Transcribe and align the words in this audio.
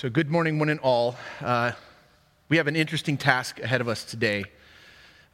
So, 0.00 0.08
good 0.08 0.30
morning, 0.30 0.58
one 0.58 0.70
and 0.70 0.80
all. 0.80 1.14
Uh, 1.42 1.72
we 2.48 2.56
have 2.56 2.66
an 2.66 2.74
interesting 2.74 3.18
task 3.18 3.60
ahead 3.60 3.82
of 3.82 3.88
us 3.88 4.02
today. 4.02 4.46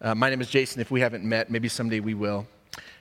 Uh, 0.01 0.13
my 0.17 0.29
name 0.29 0.41
is 0.41 0.51
Jason. 0.51 0.81
If 0.81 0.91
we 0.91 1.01
haven't 1.03 1.23
met, 1.23 1.53
maybe 1.53 1.69
someday 1.69 2.01
we 2.01 2.15
will. 2.15 2.49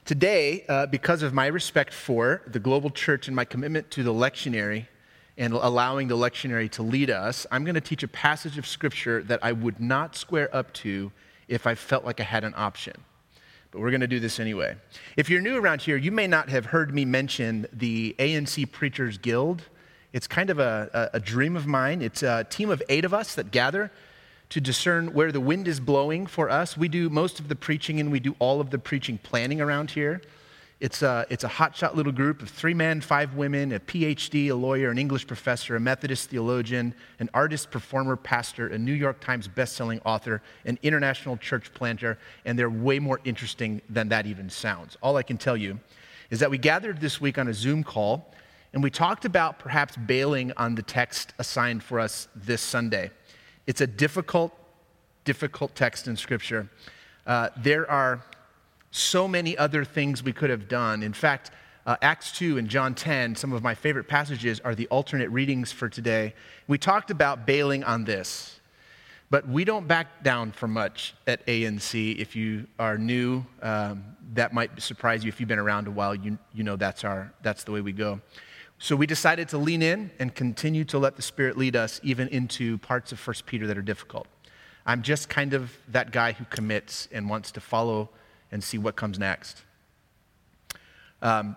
Today, 0.06 0.64
uh, 0.70 0.86
because 0.86 1.24
of 1.24 1.34
my 1.34 1.48
respect 1.48 1.92
for 1.92 2.44
the 2.46 2.60
global 2.60 2.92
church 2.92 3.26
and 3.26 3.36
my 3.36 3.46
commitment 3.46 3.90
to 3.90 4.04
the 4.04 4.14
lectionary 4.14 4.86
and 5.40 5.54
allowing 5.54 6.08
the 6.08 6.16
lectionary 6.16 6.70
to 6.70 6.84
lead 6.84 7.10
us, 7.10 7.48
I'm 7.50 7.64
going 7.64 7.74
to 7.74 7.82
teach 7.82 8.04
a 8.04 8.08
passage 8.08 8.60
of 8.60 8.68
scripture 8.68 9.24
that 9.24 9.40
I 9.42 9.52
would 9.52 9.80
not 9.80 10.16
square 10.16 10.56
up 10.56 10.72
to 10.74 11.12
if 11.48 11.66
I 11.66 11.74
felt 11.74 12.06
like 12.06 12.20
I 12.20 12.26
had 12.26 12.44
an 12.44 12.54
option. 12.56 12.94
But 13.72 13.82
we're 13.82 13.90
going 13.90 14.02
to 14.02 14.08
do 14.08 14.20
this 14.20 14.40
anyway. 14.40 14.76
If 15.18 15.32
you're 15.32 15.42
new 15.42 15.58
around 15.58 15.82
here, 15.82 15.98
you 15.98 16.12
may 16.12 16.28
not 16.28 16.48
have 16.50 16.68
heard 16.68 16.94
me 16.94 17.06
mention 17.06 17.66
the 17.74 18.16
ANC 18.20 18.72
Preachers 18.72 19.18
Guild 19.18 19.64
it's 20.16 20.28
kind 20.28 20.50
of 20.50 20.60
a, 20.60 21.10
a, 21.12 21.20
dream 21.20 21.58
of 21.58 21.68
mine. 21.68 22.02
It's 22.02 22.24
a 22.24 22.46
team 22.46 22.70
of 22.70 22.82
eight 22.88 23.04
of 23.04 23.14
us 23.14 23.36
that 23.36 23.52
gather 23.52 23.92
to 24.48 24.62
discern 24.62 25.14
where 25.14 25.30
the 25.30 25.42
wind 25.42 25.68
is 25.68 25.82
blowing 25.82 26.26
for 26.26 26.50
us. 26.50 26.78
We 26.78 26.88
do 26.88 27.10
most 27.10 27.42
of 27.42 27.50
the 27.50 27.56
preaching 27.56 28.00
and 28.00 28.10
we 28.14 28.22
do 28.22 28.34
all 28.40 28.62
of 28.62 28.70
the 28.70 28.80
preaching 28.80 29.18
planning 29.18 29.60
around 29.60 29.92
here. 29.92 30.22
It's 30.80 31.02
a, 31.02 31.26
it's 31.30 31.44
a 31.44 31.50
hotshot 31.50 31.96
little 31.96 32.14
group 32.14 32.42
of 32.42 32.50
three 32.50 32.74
men, 32.74 33.02
five 33.02 33.34
women, 33.36 33.74
a 33.74 33.80
PhD, 33.82 34.52
a 34.52 34.54
lawyer, 34.54 34.90
an 34.90 34.98
English 34.98 35.28
professor, 35.28 35.76
a 35.76 35.82
Methodist 35.82 36.30
theologian, 36.30 36.94
an 37.20 37.30
artist, 37.34 37.70
performer, 37.70 38.16
pastor, 38.16 38.70
a 38.70 38.78
New 38.78 38.94
York 38.94 39.20
Times 39.20 39.50
bestselling 39.50 40.00
author, 40.06 40.42
an 40.64 40.80
international 40.82 41.36
church 41.36 41.74
planter, 41.74 42.18
and 42.46 42.58
they're 42.58 42.70
way 42.70 43.00
more 43.00 43.20
interesting 43.26 43.82
than 43.90 44.08
that 44.10 44.28
even 44.28 44.50
sounds. 44.50 44.96
All 45.02 45.18
I 45.18 45.24
can 45.24 45.38
tell 45.38 45.58
you 45.58 45.82
is 46.30 46.40
that 46.40 46.50
we 46.50 46.58
gathered 46.58 47.02
this 47.02 47.20
week 47.20 47.38
on 47.38 47.50
a 47.50 47.54
Zoom 47.54 47.84
call 47.84 48.32
and 48.76 48.84
we 48.84 48.90
talked 48.90 49.24
about 49.24 49.58
perhaps 49.58 49.96
bailing 49.96 50.52
on 50.58 50.76
the 50.76 50.82
text 50.82 51.34
assigned 51.40 51.82
for 51.82 51.98
us 51.98 52.28
this 52.36 52.62
Sunday. 52.62 53.10
It's 53.68 53.80
a 53.80 53.88
difficult, 53.88 54.54
difficult 55.24 55.74
text 55.76 56.08
in 56.08 56.18
Scripture. 56.18 56.70
Uh, 57.26 57.50
there 57.56 57.90
are 57.90 58.22
so 58.92 59.30
many 59.30 59.58
other 59.58 59.86
things 59.86 60.22
we 60.22 60.34
could 60.34 60.50
have 60.50 60.68
done. 60.68 61.04
In 61.04 61.14
fact, 61.14 61.52
uh, 61.86 61.96
Acts 62.02 62.34
2 62.34 62.58
and 62.58 62.68
John 62.68 62.94
10, 62.94 63.38
some 63.38 63.54
of 63.54 63.64
my 63.64 63.74
favorite 63.74 64.10
passages, 64.10 64.60
are 64.60 64.76
the 64.76 64.88
alternate 64.88 65.30
readings 65.30 65.72
for 65.72 65.88
today. 65.88 66.34
We 66.68 66.78
talked 66.78 67.12
about 67.12 67.46
bailing 67.46 67.86
on 67.86 68.04
this, 68.04 68.60
but 69.30 69.48
we 69.48 69.64
don't 69.64 69.88
back 69.88 70.22
down 70.22 70.52
for 70.52 70.68
much 70.68 71.14
at 71.28 71.46
ANC. 71.48 72.18
If 72.18 72.36
you 72.36 72.68
are 72.78 72.98
new, 72.98 73.46
um, 73.62 74.04
that 74.34 74.54
might 74.54 74.82
surprise 74.82 75.24
you. 75.24 75.30
If 75.30 75.40
you've 75.40 75.48
been 75.48 75.60
around 75.60 75.88
a 75.88 75.92
while, 75.92 76.14
you, 76.14 76.38
you 76.54 76.66
know 76.66 76.76
that's, 76.76 77.06
our, 77.06 77.32
that's 77.42 77.64
the 77.64 77.72
way 77.72 77.80
we 77.80 77.94
go. 77.94 78.20
So 78.86 78.96
we 78.96 79.08
decided 79.08 79.50
to 79.50 79.58
lean 79.58 79.82
in 79.82 80.12
and 80.20 80.36
continue 80.36 80.86
to 80.86 81.00
let 81.00 81.16
the 81.16 81.24
Spirit 81.24 81.58
lead 81.58 81.76
us 81.76 82.00
even 82.04 82.28
into 82.28 82.78
parts 82.78 83.12
of 83.12 83.28
1 83.28 83.38
Peter 83.48 83.66
that 83.66 83.80
are 83.80 83.82
difficult. 83.82 84.28
I'm 84.86 85.02
just 85.02 85.28
kind 85.28 85.56
of 85.56 85.76
that 85.88 86.12
guy 86.12 86.34
who 86.34 86.46
commits 86.46 87.08
and 87.12 87.28
wants 87.28 87.52
to 87.54 87.60
follow 87.60 88.12
and 88.52 88.64
see 88.64 88.78
what 88.78 88.96
comes 88.96 89.18
next. 89.18 89.64
Um, 91.24 91.56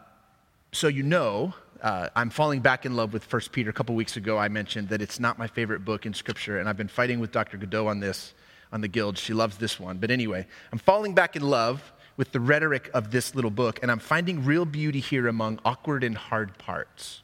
so 0.73 0.89
you 0.89 1.03
know, 1.03 1.53
uh, 1.83 2.09
I'm 2.17 2.31
falling 2.31 2.61
back 2.61 2.87
in 2.87 2.97
love 2.97 3.13
with 3.13 3.31
1 3.31 3.43
Peter. 3.53 3.69
A 3.69 3.75
couple 3.75 3.95
weeks 3.95 4.17
ago, 4.17 4.39
I 4.39 4.49
mentioned 4.49 4.89
that 4.89 5.03
it's 5.03 5.21
not 5.21 5.39
my 5.39 5.49
favorite 5.49 5.85
book 5.85 6.07
in 6.07 6.15
Scripture, 6.15 6.61
and 6.61 6.67
I've 6.67 6.79
been 6.79 6.89
fighting 6.89 7.21
with 7.21 7.31
Dr. 7.31 7.59
Godot 7.59 7.89
on 7.89 8.01
this, 8.01 8.33
on 8.73 8.81
the 8.81 8.89
Guild. 8.89 9.19
She 9.19 9.35
loves 9.35 9.59
this 9.59 9.79
one. 9.79 9.99
But 9.99 10.11
anyway, 10.11 10.47
I'm 10.73 10.79
falling 10.79 11.13
back 11.13 11.37
in 11.37 11.43
love 11.43 11.93
with 12.19 12.33
the 12.33 12.41
rhetoric 12.41 12.91
of 12.93 13.13
this 13.13 13.35
little 13.35 13.51
book, 13.51 13.79
and 13.81 13.91
I'm 13.91 14.01
finding 14.01 14.45
real 14.45 14.67
beauty 14.67 15.01
here 15.01 15.29
among 15.29 15.61
awkward 15.65 16.05
and 16.05 16.19
hard 16.19 16.59
parts. 16.59 17.23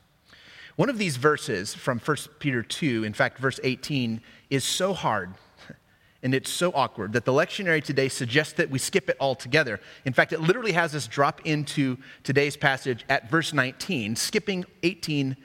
One 0.77 0.89
of 0.89 0.99
these 0.99 1.17
verses 1.17 1.75
from 1.75 1.99
1 1.99 2.17
Peter 2.39 2.63
2, 2.63 3.05
in 3.05 3.13
fact, 3.13 3.39
verse 3.39 3.59
18, 3.63 4.23
is 4.51 4.65
so 4.65 4.95
hard 4.95 5.35
and 6.23 6.33
it's 6.33 6.49
so 6.49 6.73
awkward 6.75 7.13
that 7.13 7.25
the 7.25 7.33
lectionary 7.33 7.83
today 7.83 8.09
suggests 8.09 8.55
that 8.55 8.71
we 8.71 8.79
skip 8.79 9.11
it 9.11 9.17
altogether. 9.19 9.81
In 10.05 10.13
fact, 10.13 10.33
it 10.33 10.41
literally 10.41 10.73
has 10.73 10.95
us 10.95 11.09
drop 11.09 11.41
into 11.45 11.99
today's 12.23 12.57
passage 12.57 13.05
at 13.09 13.29
verse 13.29 13.53
19, 13.53 14.15
skipping 14.15 14.65
18 14.85 15.37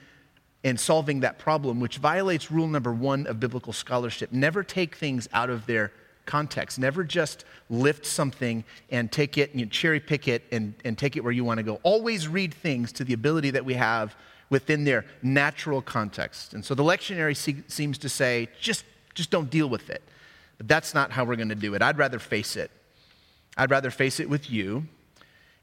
and 0.62 0.78
solving 0.78 1.20
that 1.20 1.38
problem, 1.38 1.80
which 1.80 1.98
violates 1.98 2.52
rule 2.52 2.68
number 2.68 2.92
one 2.92 3.26
of 3.26 3.40
biblical 3.40 3.72
scholarship. 3.72 4.30
Never 4.30 4.62
take 4.62 4.94
things 4.94 5.28
out 5.32 5.50
of 5.50 5.66
their 5.66 5.90
context. 6.30 6.78
Never 6.78 7.02
just 7.04 7.44
lift 7.68 8.06
something 8.06 8.64
and 8.90 9.10
take 9.10 9.36
it 9.36 9.52
and 9.54 9.70
cherry 9.70 10.00
pick 10.00 10.28
it 10.28 10.44
and, 10.52 10.74
and 10.84 10.96
take 10.96 11.16
it 11.16 11.24
where 11.24 11.32
you 11.32 11.44
want 11.44 11.58
to 11.58 11.64
go. 11.64 11.80
Always 11.82 12.28
read 12.28 12.54
things 12.54 12.92
to 12.92 13.04
the 13.04 13.14
ability 13.14 13.50
that 13.50 13.64
we 13.64 13.74
have 13.74 14.14
within 14.48 14.84
their 14.84 15.04
natural 15.22 15.82
context. 15.82 16.54
And 16.54 16.64
so 16.64 16.74
the 16.74 16.82
lectionary 16.82 17.36
se- 17.36 17.64
seems 17.68 17.98
to 17.98 18.08
say, 18.08 18.48
just, 18.60 18.84
just 19.14 19.30
don't 19.30 19.50
deal 19.50 19.68
with 19.68 19.90
it. 19.90 20.02
But 20.58 20.68
that's 20.68 20.94
not 20.94 21.10
how 21.10 21.24
we're 21.24 21.36
going 21.36 21.48
to 21.48 21.54
do 21.54 21.74
it. 21.74 21.82
I'd 21.82 21.98
rather 21.98 22.18
face 22.18 22.56
it. 22.56 22.70
I'd 23.56 23.70
rather 23.70 23.90
face 23.90 24.20
it 24.20 24.28
with 24.28 24.50
you 24.50 24.86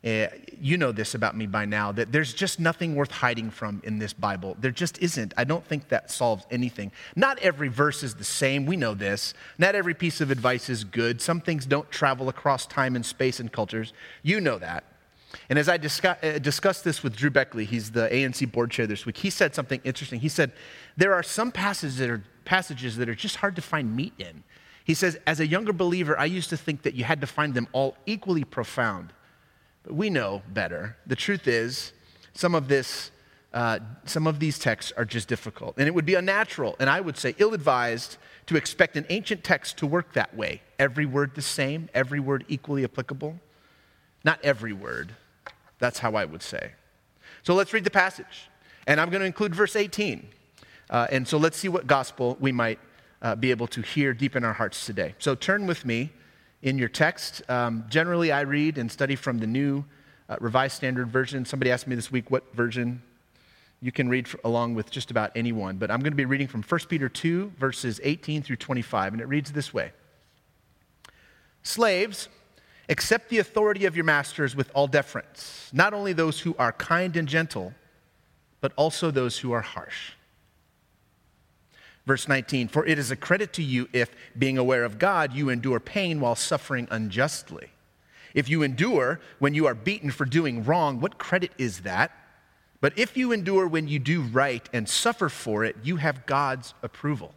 uh, 0.07 0.28
you 0.59 0.78
know 0.78 0.91
this 0.91 1.16
about 1.16 1.35
me 1.35 1.45
by 1.45 1.66
now 1.66 1.91
that 1.91 2.12
there's 2.12 2.34
just 2.34 2.59
nothing 2.59 2.95
worth 2.95 3.12
hiding 3.12 3.50
from 3.50 3.81
in 3.84 4.00
this 4.00 4.13
Bible. 4.13 4.56
There 4.59 4.72
just 4.72 4.97
isn't. 5.00 5.34
I 5.38 5.44
don't 5.44 5.66
think 5.66 5.90
that 5.90 6.09
solves 6.09 6.45
anything. 6.50 6.91
Not 7.16 7.40
every 7.40 7.68
verse 7.68 8.03
is 8.03 8.16
the 8.16 8.23
same. 8.23 8.66
We 8.66 8.78
know 8.78 8.94
this. 8.94 9.34
Not 9.57 9.75
every 9.75 9.94
piece 9.94 10.22
of 10.22 10.31
advice 10.31 10.69
is 10.69 10.84
good. 10.84 11.22
Some 11.22 11.41
things 11.41 11.66
don't 11.66 11.90
travel 11.91 12.29
across 12.29 12.66
time 12.66 12.95
and 12.95 13.06
space 13.06 13.40
and 13.40 13.51
cultures. 13.51 13.94
You 14.23 14.40
know 14.40 14.57
that. 14.59 14.84
And 15.50 15.59
as 15.59 15.68
I 15.68 15.78
discuss, 15.78 16.18
uh, 16.24 16.39
discussed 16.39 16.84
this 16.84 17.03
with 17.03 17.16
Drew 17.16 17.29
Beckley, 17.29 17.66
he's 17.66 17.91
the 17.91 18.07
ANC 18.07 18.50
board 18.51 18.72
chair 18.72 18.88
this 18.88 19.06
week, 19.06 19.18
he 19.18 19.29
said 19.29 19.53
something 19.53 19.81
interesting. 19.84 20.22
He 20.22 20.29
said, 20.29 20.53
There 20.95 21.13
are 21.13 21.24
some 21.24 21.51
passages 21.51 21.97
that 21.97 22.09
are, 22.09 22.24
passages 22.45 22.95
that 22.97 23.09
are 23.09 23.16
just 23.16 23.38
hard 23.38 23.56
to 23.57 23.62
find 23.62 23.95
meat 23.95 24.13
in. 24.18 24.44
He 24.85 24.94
says, 24.94 25.19
As 25.28 25.41
a 25.41 25.47
younger 25.47 25.74
believer, 25.74 26.18
I 26.18 26.25
used 26.25 26.50
to 26.51 26.57
think 26.57 26.84
that 26.84 26.94
you 26.94 27.03
had 27.03 27.19
to 27.22 27.28
find 27.28 27.53
them 27.53 27.68
all 27.74 27.97
equally 28.06 28.45
profound. 28.45 29.12
We 29.89 30.09
know 30.09 30.41
better. 30.49 30.97
The 31.05 31.15
truth 31.15 31.47
is, 31.47 31.93
some 32.33 32.53
of 32.55 32.67
this, 32.67 33.11
uh, 33.53 33.79
some 34.05 34.27
of 34.27 34.39
these 34.39 34.59
texts 34.59 34.93
are 34.97 35.05
just 35.05 35.27
difficult. 35.27 35.75
And 35.77 35.87
it 35.87 35.93
would 35.93 36.05
be 36.05 36.15
unnatural, 36.15 36.75
and 36.79 36.89
I 36.89 37.01
would 37.01 37.17
say 37.17 37.35
ill 37.37 37.53
advised, 37.53 38.17
to 38.47 38.55
expect 38.55 38.95
an 38.95 39.05
ancient 39.09 39.43
text 39.43 39.77
to 39.77 39.87
work 39.87 40.13
that 40.13 40.35
way. 40.35 40.61
Every 40.79 41.05
word 41.05 41.35
the 41.35 41.41
same, 41.41 41.89
every 41.93 42.19
word 42.19 42.45
equally 42.47 42.83
applicable. 42.83 43.39
Not 44.23 44.39
every 44.43 44.73
word. 44.73 45.13
That's 45.79 45.99
how 45.99 46.15
I 46.15 46.25
would 46.25 46.41
say. 46.41 46.71
So 47.43 47.53
let's 47.53 47.73
read 47.73 47.83
the 47.83 47.91
passage. 47.91 48.49
And 48.87 49.01
I'm 49.01 49.09
going 49.09 49.19
to 49.21 49.25
include 49.25 49.53
verse 49.53 49.75
18. 49.75 50.27
Uh, 50.89 51.07
and 51.11 51.27
so 51.27 51.37
let's 51.37 51.57
see 51.57 51.67
what 51.67 51.87
gospel 51.87 52.37
we 52.39 52.51
might 52.51 52.79
uh, 53.21 53.35
be 53.35 53.51
able 53.51 53.67
to 53.67 53.81
hear 53.81 54.13
deep 54.13 54.35
in 54.35 54.43
our 54.43 54.53
hearts 54.53 54.85
today. 54.85 55.15
So 55.19 55.35
turn 55.35 55.67
with 55.67 55.85
me 55.85 56.11
in 56.62 56.78
your 56.78 56.90
text. 56.90 57.47
Um, 57.50 57.85
generally, 57.90 58.31
I 58.31 58.41
read 58.41 58.78
and 58.78 58.91
study 58.91 59.16
from 59.16 59.40
the 59.40 59.47
New 59.47 59.85
uh, 60.29 60.38
Revised 60.40 60.75
Standard 60.75 61.09
Version. 61.09 61.45
Somebody 61.45 61.72
asked 61.72 61.88
me 61.88 61.95
this 61.95 62.12
week 62.12 62.31
what 62.31 62.44
version 62.56 63.01
you 63.81 63.91
can 63.91 64.09
read 64.09 64.28
for, 64.28 64.40
along 64.44 64.75
with 64.75 64.90
just 64.90 65.12
about 65.12 65.31
anyone, 65.35 65.78
but 65.78 65.91
I'm 65.91 66.00
going 66.00 66.12
to 66.12 66.18
be 66.18 66.25
reading 66.25 66.47
from 66.47 66.63
1 66.63 66.79
Peter 66.90 67.09
2, 67.09 67.53
verses 67.59 68.00
18 68.03 68.41
through 68.41 68.56
25, 68.56 69.13
and 69.13 69.22
it 69.22 69.28
reads 69.28 69.51
this 69.51 69.73
way 69.73 69.91
Slaves, 71.62 72.28
accept 72.89 73.29
the 73.29 73.39
authority 73.39 73.85
of 73.85 73.95
your 73.95 74.06
masters 74.06 74.56
with 74.56 74.72
all 74.74 74.88
deference, 74.88 75.69
not 75.74 75.94
only 75.94 76.13
those 76.13 76.39
who 76.39 76.56
are 76.57 76.72
kind 76.72 77.16
and 77.18 77.28
gentle, 77.28 77.74
but 78.62 78.72
also 78.75 79.12
those 79.12 79.38
who 79.38 79.51
are 79.51 79.62
harsh. 79.62 80.13
Verse 82.07 82.29
19, 82.29 82.69
for 82.69 82.85
it 82.85 82.97
is 82.97 83.12
a 83.12 83.18
credit 83.18 83.51
to 83.51 83.62
you 83.62 83.90
if, 83.91 84.09
being 84.40 84.57
aware 84.57 84.85
of 84.85 84.97
God, 84.97 85.34
you 85.34 85.50
endure 85.50 85.81
pain 85.81 86.22
while 86.22 86.35
suffering 86.35 86.88
unjustly. 86.90 87.68
If 88.34 88.47
you 88.47 88.63
endure 88.63 89.19
when 89.40 89.53
you 89.53 89.68
are 89.68 89.75
beaten 89.75 90.09
for 90.12 90.23
doing 90.23 90.63
wrong, 90.63 91.01
what 91.01 91.18
credit 91.18 91.51
is 91.57 91.81
that? 91.81 92.13
But 92.79 92.97
if 92.97 93.18
you 93.18 93.34
endure 93.34 93.68
when 93.68 93.90
you 93.90 94.00
do 94.00 94.22
right 94.22 94.68
and 94.72 94.88
suffer 94.88 95.28
for 95.28 95.66
it, 95.66 95.75
you 95.84 95.97
have 95.97 96.25
God's 96.25 96.73
approval. 96.81 97.33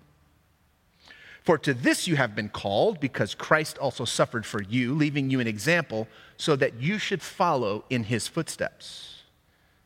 For 1.42 1.58
to 1.58 1.74
this 1.74 2.06
you 2.06 2.14
have 2.14 2.36
been 2.36 2.48
called, 2.48 3.00
because 3.00 3.34
Christ 3.34 3.76
also 3.78 4.04
suffered 4.04 4.46
for 4.46 4.62
you, 4.62 4.94
leaving 4.94 5.30
you 5.30 5.40
an 5.40 5.48
example 5.48 6.06
so 6.36 6.54
that 6.54 6.74
you 6.80 6.98
should 6.98 7.22
follow 7.22 7.84
in 7.90 8.04
his 8.04 8.28
footsteps. 8.28 9.19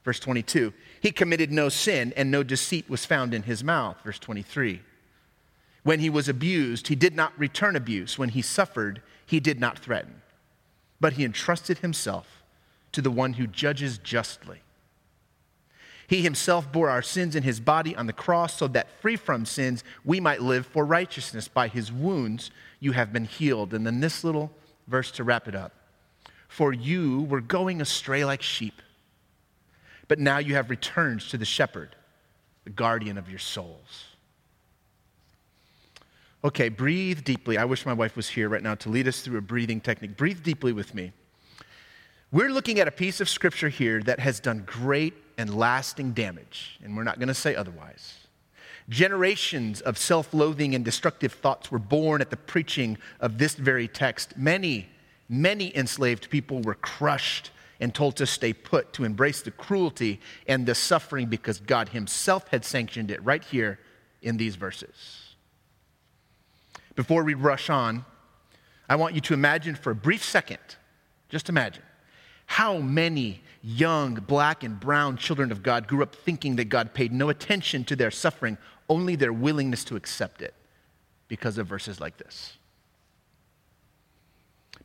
Verse 0.05 0.21
22 0.21 0.73
he 1.05 1.13
committed 1.13 1.53
no 1.53 1.69
sin, 1.69 2.15
and 2.17 2.31
no 2.31 2.43
deceit 2.43 2.89
was 2.89 3.05
found 3.05 3.35
in 3.35 3.43
his 3.43 3.63
mouth. 3.63 3.99
Verse 4.03 4.19
23. 4.19 4.81
When 5.83 6.01
he 6.01 6.09
was 6.09 6.31
abused, 6.31 6.89
he 6.89 6.95
did 6.95 7.15
not 7.15 7.39
return 7.39 7.77
abuse. 7.77 8.19
When 8.19 8.31
he 8.31 8.41
suffered, 8.41 9.03
he 9.27 9.39
did 9.39 9.61
not 9.61 9.79
threaten. 9.79 10.23
But 10.99 11.13
he 11.13 11.25
entrusted 11.27 11.79
himself 11.81 12.43
to 12.93 13.03
the 13.03 13.11
one 13.11 13.35
who 13.35 13.47
judges 13.47 13.99
justly. 13.99 14.63
He 16.07 16.23
himself 16.23 16.73
bore 16.73 16.89
our 16.89 17.03
sins 17.03 17.37
in 17.37 17.43
his 17.43 17.61
body 17.61 17.95
on 17.95 18.07
the 18.07 18.15
cross 18.15 18.57
so 18.57 18.67
that 18.69 18.89
free 19.03 19.17
from 19.17 19.45
sins 19.45 19.85
we 20.07 20.21
might 20.21 20.41
live 20.41 20.67
for 20.67 20.87
righteousness. 20.87 21.49
By 21.49 21.69
his 21.69 21.93
wounds 21.93 22.51
you 22.81 22.93
have 22.93 23.13
been 23.13 23.27
healed. 23.27 23.75
And 23.75 23.87
then 23.87 24.01
this 24.01 24.25
little 24.25 24.51
verse 24.87 25.11
to 25.13 25.25
wrap 25.25 25.49
it 25.49 25.55
up. 25.55 25.73
For 26.49 26.73
you 26.73 27.25
were 27.25 27.43
going 27.43 27.83
astray 27.83 28.25
like 28.25 28.41
sheep 28.41 28.81
but 30.09 30.19
now 30.19 30.39
you 30.39 30.55
have 30.55 30.71
returned 30.71 31.21
to 31.23 31.39
the 31.39 31.45
shepherd, 31.45 31.97
the 32.65 32.71
guardian 32.71 33.19
of 33.19 33.29
your 33.29 33.39
souls. 33.39 34.05
Okay, 36.45 36.69
breathe 36.69 37.25
deeply. 37.25 37.57
I 37.57 37.65
wish 37.65 37.87
my 37.87 37.95
wife 37.95 38.17
was 38.17 38.29
here 38.29 38.51
right 38.51 38.63
now 38.63 38.75
to 38.77 38.91
lead 38.91 39.09
us 39.09 39.23
through 39.23 39.39
a 39.39 39.43
breathing 39.43 39.81
technique. 39.81 40.17
Breathe 40.17 40.43
deeply 40.43 40.73
with 40.73 40.95
me. 40.95 41.13
We're 42.31 42.51
looking 42.51 42.81
at 42.81 42.89
a 42.89 42.91
piece 42.91 43.21
of 43.21 43.29
scripture 43.29 43.69
here 43.69 44.03
that 44.03 44.21
has 44.21 44.41
done 44.41 44.65
great 44.67 45.15
and 45.39 45.57
lasting 45.57 46.13
damage, 46.13 46.79
and 46.85 46.97
we're 46.97 47.05
not 47.05 47.19
going 47.19 47.29
to 47.29 47.35
say 47.35 47.55
otherwise. 47.55 48.15
Generations 48.89 49.81
of 49.81 49.97
self 49.97 50.35
loathing 50.35 50.75
and 50.75 50.85
destructive 50.85 51.33
thoughts 51.33 51.71
were 51.71 51.79
born 51.79 52.21
at 52.21 52.29
the 52.29 52.37
preaching 52.37 52.99
of 53.21 53.39
this 53.39 53.55
very 53.55 53.89
text. 53.89 54.37
Many, 54.37 54.89
many 55.29 55.75
enslaved 55.75 56.29
people 56.29 56.61
were 56.61 56.75
crushed 56.75 57.51
and 57.81 57.95
told 57.95 58.17
to 58.17 58.27
stay 58.27 58.53
put, 58.53 58.93
to 58.95 59.05
embrace 59.05 59.43
the 59.43 59.51
cruelty 59.51 60.21
and 60.47 60.67
the 60.67 60.75
suffering 60.75 61.27
because 61.27 61.61
God 61.61 61.91
Himself 61.91 62.49
had 62.49 62.65
sanctioned 62.65 63.11
it 63.11 63.23
right 63.25 63.43
here 63.43 63.79
in 64.23 64.37
these 64.37 64.57
verses. 64.57 65.35
Before 66.95 67.25
we 67.25 67.35
rush 67.35 67.71
on, 67.71 68.05
I 68.89 68.97
want 68.97 69.15
you 69.15 69.21
to 69.23 69.35
imagine 69.35 69.75
for 69.75 69.91
a 69.91 69.95
brief 69.95 70.23
second, 70.23 70.59
just 71.29 71.49
imagine, 71.49 71.83
how 72.47 72.79
many 72.79 73.43
young 73.63 74.15
black 74.15 74.63
and 74.63 74.79
brown 74.79 75.17
children 75.17 75.51
of 75.51 75.63
God 75.63 75.89
grew 75.89 76.03
up 76.03 76.15
thinking 76.15 76.57
that 76.57 76.67
God 76.67 76.93
paid 76.95 77.13
no 77.13 77.31
attention 77.31 77.85
to 77.85 77.97
their 77.97 78.11
suffering, 78.11 78.59
only 78.89 79.17
their 79.17 79.33
willingness 79.33 79.85
to 79.85 79.97
accept 79.97 80.43
it 80.43 80.55
because 81.29 81.57
of 81.59 81.67
verses 81.67 82.01
like 82.01 82.19
this. 82.19 82.59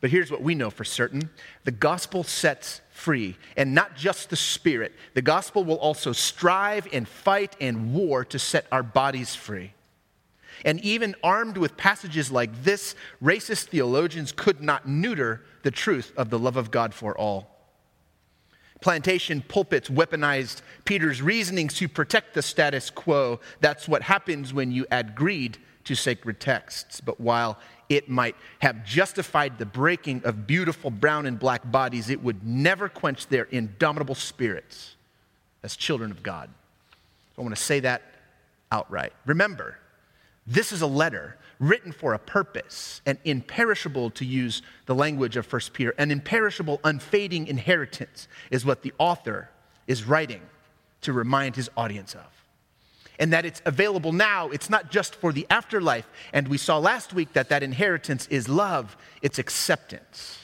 But 0.00 0.10
here's 0.10 0.30
what 0.30 0.42
we 0.42 0.54
know 0.54 0.70
for 0.70 0.84
certain 0.84 1.30
the 1.64 1.70
gospel 1.70 2.22
sets 2.24 2.80
free, 2.90 3.36
and 3.56 3.74
not 3.74 3.96
just 3.96 4.30
the 4.30 4.36
spirit. 4.36 4.92
The 5.14 5.22
gospel 5.22 5.64
will 5.64 5.78
also 5.78 6.12
strive 6.12 6.86
and 6.92 7.08
fight 7.08 7.56
and 7.60 7.94
war 7.94 8.24
to 8.26 8.38
set 8.38 8.66
our 8.72 8.82
bodies 8.82 9.34
free. 9.34 9.72
And 10.64 10.80
even 10.80 11.14
armed 11.22 11.56
with 11.56 11.76
passages 11.76 12.30
like 12.30 12.64
this, 12.64 12.94
racist 13.22 13.68
theologians 13.68 14.32
could 14.32 14.60
not 14.62 14.86
neuter 14.86 15.42
the 15.62 15.70
truth 15.70 16.12
of 16.16 16.28
the 16.28 16.38
love 16.38 16.56
of 16.56 16.70
God 16.70 16.92
for 16.92 17.16
all. 17.16 17.56
Plantation 18.80 19.42
pulpits 19.46 19.88
weaponized 19.88 20.62
Peter's 20.84 21.20
reasonings 21.20 21.74
to 21.74 21.88
protect 21.88 22.34
the 22.34 22.42
status 22.42 22.88
quo. 22.88 23.40
That's 23.60 23.86
what 23.88 24.02
happens 24.02 24.54
when 24.54 24.72
you 24.72 24.86
add 24.90 25.14
greed 25.14 25.58
to 25.84 25.94
sacred 25.94 26.40
texts. 26.40 27.00
But 27.00 27.20
while 27.20 27.58
it 27.90 28.08
might 28.08 28.36
have 28.60 28.84
justified 28.86 29.58
the 29.58 29.66
breaking 29.66 30.22
of 30.24 30.46
beautiful 30.46 30.90
brown 30.90 31.26
and 31.26 31.38
black 31.38 31.68
bodies, 31.70 32.08
it 32.08 32.22
would 32.22 32.46
never 32.46 32.88
quench 32.88 33.26
their 33.26 33.44
indomitable 33.50 34.14
spirits 34.14 34.94
as 35.62 35.76
children 35.76 36.10
of 36.10 36.22
God. 36.22 36.48
I 37.36 37.42
want 37.42 37.54
to 37.54 37.60
say 37.60 37.80
that 37.80 38.02
outright. 38.70 39.12
Remember, 39.26 39.76
this 40.46 40.72
is 40.72 40.82
a 40.82 40.86
letter 40.86 41.36
written 41.58 41.90
for 41.90 42.14
a 42.14 42.18
purpose, 42.18 43.02
an 43.06 43.18
imperishable, 43.24 44.10
to 44.10 44.24
use 44.24 44.62
the 44.86 44.94
language 44.94 45.36
of 45.36 45.52
1 45.52 45.60
Peter, 45.72 45.92
an 45.98 46.10
imperishable, 46.10 46.80
unfading 46.84 47.48
inheritance 47.48 48.28
is 48.50 48.64
what 48.64 48.82
the 48.82 48.92
author 48.98 49.50
is 49.86 50.04
writing 50.04 50.42
to 51.00 51.12
remind 51.12 51.56
his 51.56 51.68
audience 51.76 52.14
of 52.14 52.39
and 53.20 53.32
that 53.34 53.44
it's 53.44 53.62
available 53.66 54.12
now. 54.12 54.48
It's 54.48 54.70
not 54.70 54.90
just 54.90 55.14
for 55.14 55.32
the 55.32 55.46
afterlife. 55.50 56.08
And 56.32 56.48
we 56.48 56.58
saw 56.58 56.78
last 56.78 57.12
week 57.12 57.34
that 57.34 57.50
that 57.50 57.62
inheritance 57.62 58.26
is 58.28 58.48
love, 58.48 58.96
it's 59.22 59.38
acceptance. 59.38 60.38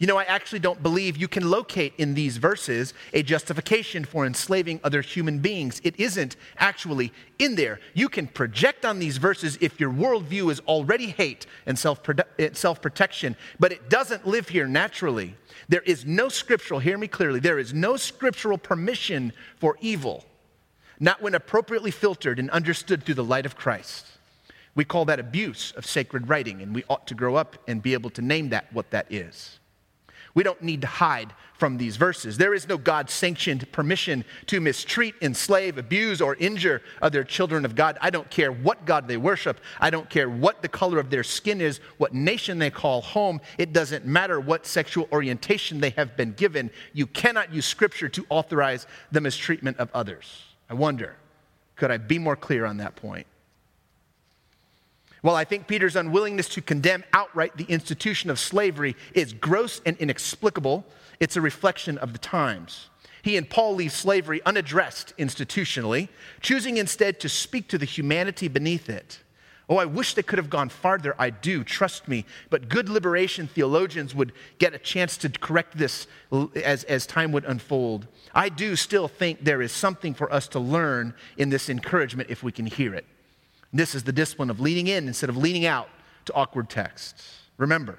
You 0.00 0.08
know, 0.08 0.18
I 0.18 0.24
actually 0.24 0.58
don't 0.58 0.82
believe 0.82 1.16
you 1.16 1.28
can 1.28 1.48
locate 1.48 1.94
in 1.98 2.14
these 2.14 2.36
verses 2.36 2.94
a 3.12 3.22
justification 3.22 4.04
for 4.04 4.26
enslaving 4.26 4.80
other 4.82 5.00
human 5.00 5.38
beings. 5.38 5.80
It 5.84 5.98
isn't 6.00 6.34
actually 6.58 7.12
in 7.38 7.54
there. 7.54 7.78
You 7.94 8.08
can 8.08 8.26
project 8.26 8.84
on 8.84 8.98
these 8.98 9.18
verses 9.18 9.56
if 9.60 9.78
your 9.78 9.92
worldview 9.92 10.50
is 10.50 10.58
already 10.66 11.06
hate 11.06 11.46
and 11.64 11.78
self 11.78 12.00
eh, 12.38 12.74
protection, 12.82 13.36
but 13.60 13.70
it 13.70 13.88
doesn't 13.88 14.26
live 14.26 14.48
here 14.48 14.66
naturally. 14.66 15.36
There 15.68 15.82
is 15.82 16.04
no 16.04 16.28
scriptural, 16.28 16.80
hear 16.80 16.98
me 16.98 17.06
clearly, 17.06 17.38
there 17.38 17.60
is 17.60 17.72
no 17.72 17.96
scriptural 17.96 18.58
permission 18.58 19.32
for 19.60 19.78
evil 19.80 20.24
not 21.04 21.20
when 21.20 21.34
appropriately 21.34 21.90
filtered 21.90 22.38
and 22.38 22.48
understood 22.50 23.04
through 23.04 23.14
the 23.14 23.22
light 23.22 23.44
of 23.44 23.56
Christ. 23.56 24.06
We 24.74 24.86
call 24.86 25.04
that 25.04 25.20
abuse 25.20 25.72
of 25.76 25.84
sacred 25.84 26.30
writing, 26.30 26.62
and 26.62 26.74
we 26.74 26.82
ought 26.88 27.06
to 27.08 27.14
grow 27.14 27.34
up 27.36 27.58
and 27.68 27.82
be 27.82 27.92
able 27.92 28.08
to 28.10 28.22
name 28.22 28.48
that 28.48 28.72
what 28.72 28.90
that 28.90 29.12
is. 29.12 29.58
We 30.32 30.42
don't 30.42 30.62
need 30.62 30.80
to 30.80 30.86
hide 30.86 31.34
from 31.58 31.76
these 31.76 31.96
verses. 31.96 32.38
There 32.38 32.54
is 32.54 32.66
no 32.66 32.78
God 32.78 33.10
sanctioned 33.10 33.70
permission 33.70 34.24
to 34.46 34.62
mistreat, 34.62 35.14
enslave, 35.20 35.76
abuse, 35.76 36.22
or 36.22 36.36
injure 36.36 36.80
other 37.02 37.22
children 37.22 37.66
of 37.66 37.74
God. 37.74 37.98
I 38.00 38.08
don't 38.08 38.28
care 38.30 38.50
what 38.50 38.86
God 38.86 39.06
they 39.06 39.18
worship. 39.18 39.60
I 39.80 39.90
don't 39.90 40.08
care 40.08 40.30
what 40.30 40.62
the 40.62 40.68
color 40.68 40.98
of 40.98 41.10
their 41.10 41.22
skin 41.22 41.60
is, 41.60 41.80
what 41.98 42.14
nation 42.14 42.58
they 42.58 42.70
call 42.70 43.02
home. 43.02 43.42
It 43.58 43.74
doesn't 43.74 44.06
matter 44.06 44.40
what 44.40 44.64
sexual 44.64 45.06
orientation 45.12 45.80
they 45.80 45.90
have 45.90 46.16
been 46.16 46.32
given. 46.32 46.70
You 46.94 47.06
cannot 47.06 47.52
use 47.52 47.66
Scripture 47.66 48.08
to 48.08 48.24
authorize 48.30 48.86
the 49.12 49.20
mistreatment 49.20 49.76
of 49.76 49.90
others. 49.92 50.53
I 50.74 50.76
wonder, 50.76 51.14
could 51.76 51.92
I 51.92 51.98
be 51.98 52.18
more 52.18 52.34
clear 52.34 52.64
on 52.64 52.78
that 52.78 52.96
point? 52.96 53.28
Well, 55.22 55.36
I 55.36 55.44
think 55.44 55.68
Peter's 55.68 55.94
unwillingness 55.94 56.48
to 56.48 56.60
condemn 56.60 57.04
outright 57.12 57.56
the 57.56 57.64
institution 57.66 58.28
of 58.28 58.40
slavery 58.40 58.96
is 59.14 59.32
gross 59.32 59.80
and 59.86 59.96
inexplicable. 59.98 60.84
It's 61.20 61.36
a 61.36 61.40
reflection 61.40 61.96
of 61.98 62.12
the 62.12 62.18
times. 62.18 62.88
He 63.22 63.36
and 63.36 63.48
Paul 63.48 63.76
leave 63.76 63.92
slavery 63.92 64.42
unaddressed 64.44 65.16
institutionally, 65.16 66.08
choosing 66.40 66.76
instead 66.76 67.20
to 67.20 67.28
speak 67.28 67.68
to 67.68 67.78
the 67.78 67.86
humanity 67.86 68.48
beneath 68.48 68.90
it. 68.90 69.20
Oh, 69.68 69.78
I 69.78 69.86
wish 69.86 70.14
they 70.14 70.22
could 70.22 70.38
have 70.38 70.50
gone 70.50 70.68
farther. 70.68 71.14
I 71.18 71.30
do, 71.30 71.64
trust 71.64 72.06
me. 72.06 72.26
But 72.50 72.68
good 72.68 72.88
liberation 72.88 73.46
theologians 73.46 74.14
would 74.14 74.32
get 74.58 74.74
a 74.74 74.78
chance 74.78 75.16
to 75.18 75.30
correct 75.30 75.78
this 75.78 76.06
as, 76.62 76.84
as 76.84 77.06
time 77.06 77.32
would 77.32 77.44
unfold. 77.46 78.06
I 78.34 78.50
do 78.50 78.76
still 78.76 79.08
think 79.08 79.42
there 79.42 79.62
is 79.62 79.72
something 79.72 80.12
for 80.12 80.30
us 80.30 80.48
to 80.48 80.60
learn 80.60 81.14
in 81.38 81.48
this 81.48 81.70
encouragement 81.70 82.28
if 82.28 82.42
we 82.42 82.52
can 82.52 82.66
hear 82.66 82.94
it. 82.94 83.06
This 83.72 83.94
is 83.94 84.04
the 84.04 84.12
discipline 84.12 84.50
of 84.50 84.60
leaning 84.60 84.86
in 84.86 85.08
instead 85.08 85.30
of 85.30 85.36
leaning 85.36 85.64
out 85.64 85.88
to 86.26 86.34
awkward 86.34 86.68
texts. 86.68 87.40
Remember, 87.56 87.98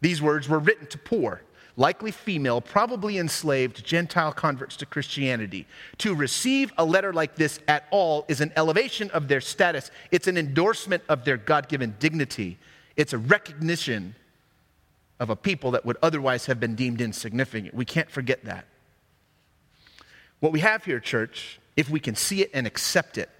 these 0.00 0.22
words 0.22 0.48
were 0.48 0.58
written 0.58 0.86
to 0.88 0.98
poor, 0.98 1.42
likely 1.76 2.10
female, 2.10 2.60
probably 2.60 3.18
enslaved 3.18 3.84
Gentile 3.84 4.32
converts 4.32 4.76
to 4.76 4.86
Christianity. 4.86 5.66
To 5.98 6.14
receive 6.14 6.72
a 6.78 6.84
letter 6.84 7.12
like 7.12 7.36
this 7.36 7.60
at 7.68 7.84
all 7.90 8.24
is 8.28 8.40
an 8.40 8.52
elevation 8.56 9.10
of 9.10 9.28
their 9.28 9.40
status, 9.40 9.90
it's 10.10 10.26
an 10.26 10.38
endorsement 10.38 11.02
of 11.08 11.24
their 11.24 11.36
God 11.36 11.68
given 11.68 11.94
dignity, 11.98 12.58
it's 12.96 13.12
a 13.12 13.18
recognition 13.18 14.14
of 15.20 15.30
a 15.30 15.36
people 15.36 15.70
that 15.72 15.84
would 15.84 15.96
otherwise 16.02 16.46
have 16.46 16.60
been 16.60 16.74
deemed 16.74 17.00
insignificant. 17.00 17.74
We 17.74 17.84
can't 17.84 18.10
forget 18.10 18.44
that. 18.44 18.66
What 20.40 20.52
we 20.52 20.60
have 20.60 20.84
here, 20.84 21.00
church, 21.00 21.58
if 21.76 21.88
we 21.88 22.00
can 22.00 22.14
see 22.14 22.42
it 22.42 22.50
and 22.52 22.66
accept 22.66 23.16
it, 23.16 23.30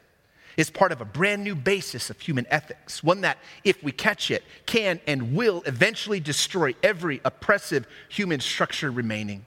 is 0.56 0.70
part 0.70 0.90
of 0.92 1.00
a 1.00 1.04
brand 1.04 1.44
new 1.44 1.54
basis 1.54 2.08
of 2.08 2.18
human 2.18 2.46
ethics, 2.50 3.02
one 3.02 3.20
that, 3.20 3.38
if 3.62 3.82
we 3.82 3.92
catch 3.92 4.30
it, 4.30 4.42
can 4.64 5.00
and 5.06 5.34
will 5.34 5.62
eventually 5.66 6.18
destroy 6.20 6.74
every 6.82 7.20
oppressive 7.24 7.86
human 8.08 8.40
structure 8.40 8.90
remaining. 8.90 9.44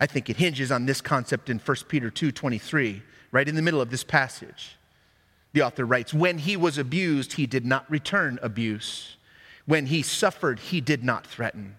I 0.00 0.06
think 0.06 0.28
it 0.28 0.36
hinges 0.36 0.72
on 0.72 0.86
this 0.86 1.00
concept 1.00 1.50
in 1.50 1.58
1 1.58 1.88
Peter 1.88 2.10
2:23, 2.10 3.02
right 3.30 3.48
in 3.48 3.54
the 3.54 3.62
middle 3.62 3.80
of 3.80 3.90
this 3.90 4.04
passage. 4.04 4.76
The 5.52 5.62
author 5.62 5.84
writes, 5.84 6.12
"When 6.12 6.38
he 6.38 6.56
was 6.56 6.78
abused, 6.78 7.34
he 7.34 7.46
did 7.46 7.64
not 7.64 7.90
return 7.90 8.38
abuse. 8.42 9.16
When 9.66 9.86
he 9.86 10.02
suffered, 10.02 10.58
he 10.58 10.80
did 10.80 11.04
not 11.04 11.26
threaten, 11.26 11.76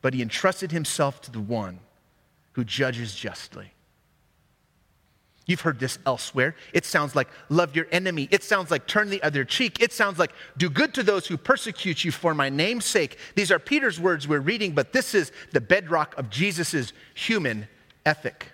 but 0.00 0.14
he 0.14 0.22
entrusted 0.22 0.70
himself 0.70 1.20
to 1.22 1.30
the 1.30 1.40
one 1.40 1.80
who 2.52 2.64
judges 2.64 3.14
justly." 3.14 3.72
You've 5.50 5.62
heard 5.62 5.80
this 5.80 5.98
elsewhere. 6.06 6.54
It 6.72 6.84
sounds 6.84 7.16
like 7.16 7.26
love 7.48 7.74
your 7.74 7.88
enemy. 7.90 8.28
It 8.30 8.44
sounds 8.44 8.70
like 8.70 8.86
turn 8.86 9.10
the 9.10 9.20
other 9.20 9.44
cheek. 9.44 9.82
It 9.82 9.92
sounds 9.92 10.16
like 10.16 10.30
do 10.56 10.70
good 10.70 10.94
to 10.94 11.02
those 11.02 11.26
who 11.26 11.36
persecute 11.36 12.04
you 12.04 12.12
for 12.12 12.34
my 12.34 12.48
name's 12.48 12.84
sake. 12.84 13.18
These 13.34 13.50
are 13.50 13.58
Peter's 13.58 13.98
words 13.98 14.28
we're 14.28 14.38
reading, 14.38 14.74
but 14.74 14.92
this 14.92 15.12
is 15.12 15.32
the 15.50 15.60
bedrock 15.60 16.16
of 16.16 16.30
Jesus' 16.30 16.92
human 17.14 17.66
ethic. 18.06 18.46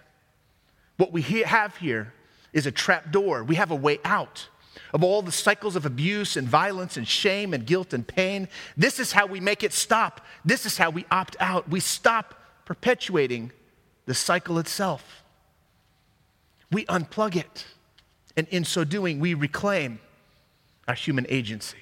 What 0.97 1.13
we 1.13 1.21
have 1.21 1.77
here 1.77 2.15
is 2.55 2.65
a 2.65 2.73
trap 2.73 3.13
door. 3.13 3.45
We 3.45 3.57
have 3.57 3.71
a 3.71 3.77
way 3.77 3.99
out 4.03 4.49
of 4.95 5.05
all 5.05 5.21
the 5.21 5.33
cycles 5.33 5.77
of 5.77 5.85
abuse 5.85 6.35
and 6.39 6.49
violence 6.49 6.97
and 6.97 7.07
shame 7.07 7.53
and 7.53 7.67
guilt 7.67 7.93
and 7.93 8.07
pain. 8.09 8.49
This 8.75 8.99
is 8.99 9.13
how 9.13 9.27
we 9.27 9.39
make 9.39 9.63
it 9.63 9.75
stop. 9.75 10.23
This 10.47 10.65
is 10.65 10.79
how 10.79 10.89
we 10.89 11.05
opt 11.11 11.37
out. 11.41 11.69
We 11.69 11.81
stop 11.81 12.41
perpetuating 12.65 13.53
the 14.07 14.15
cycle 14.15 14.59
itself 14.59 15.25
we 16.71 16.85
unplug 16.87 17.37
it. 17.37 17.67
And 18.37 18.47
in 18.49 18.65
so 18.65 18.85
doing, 18.85 19.19
we 19.21 19.35
reclaim 19.35 20.01
our 20.87 20.95
human 20.95 21.27
agency. 21.29 21.79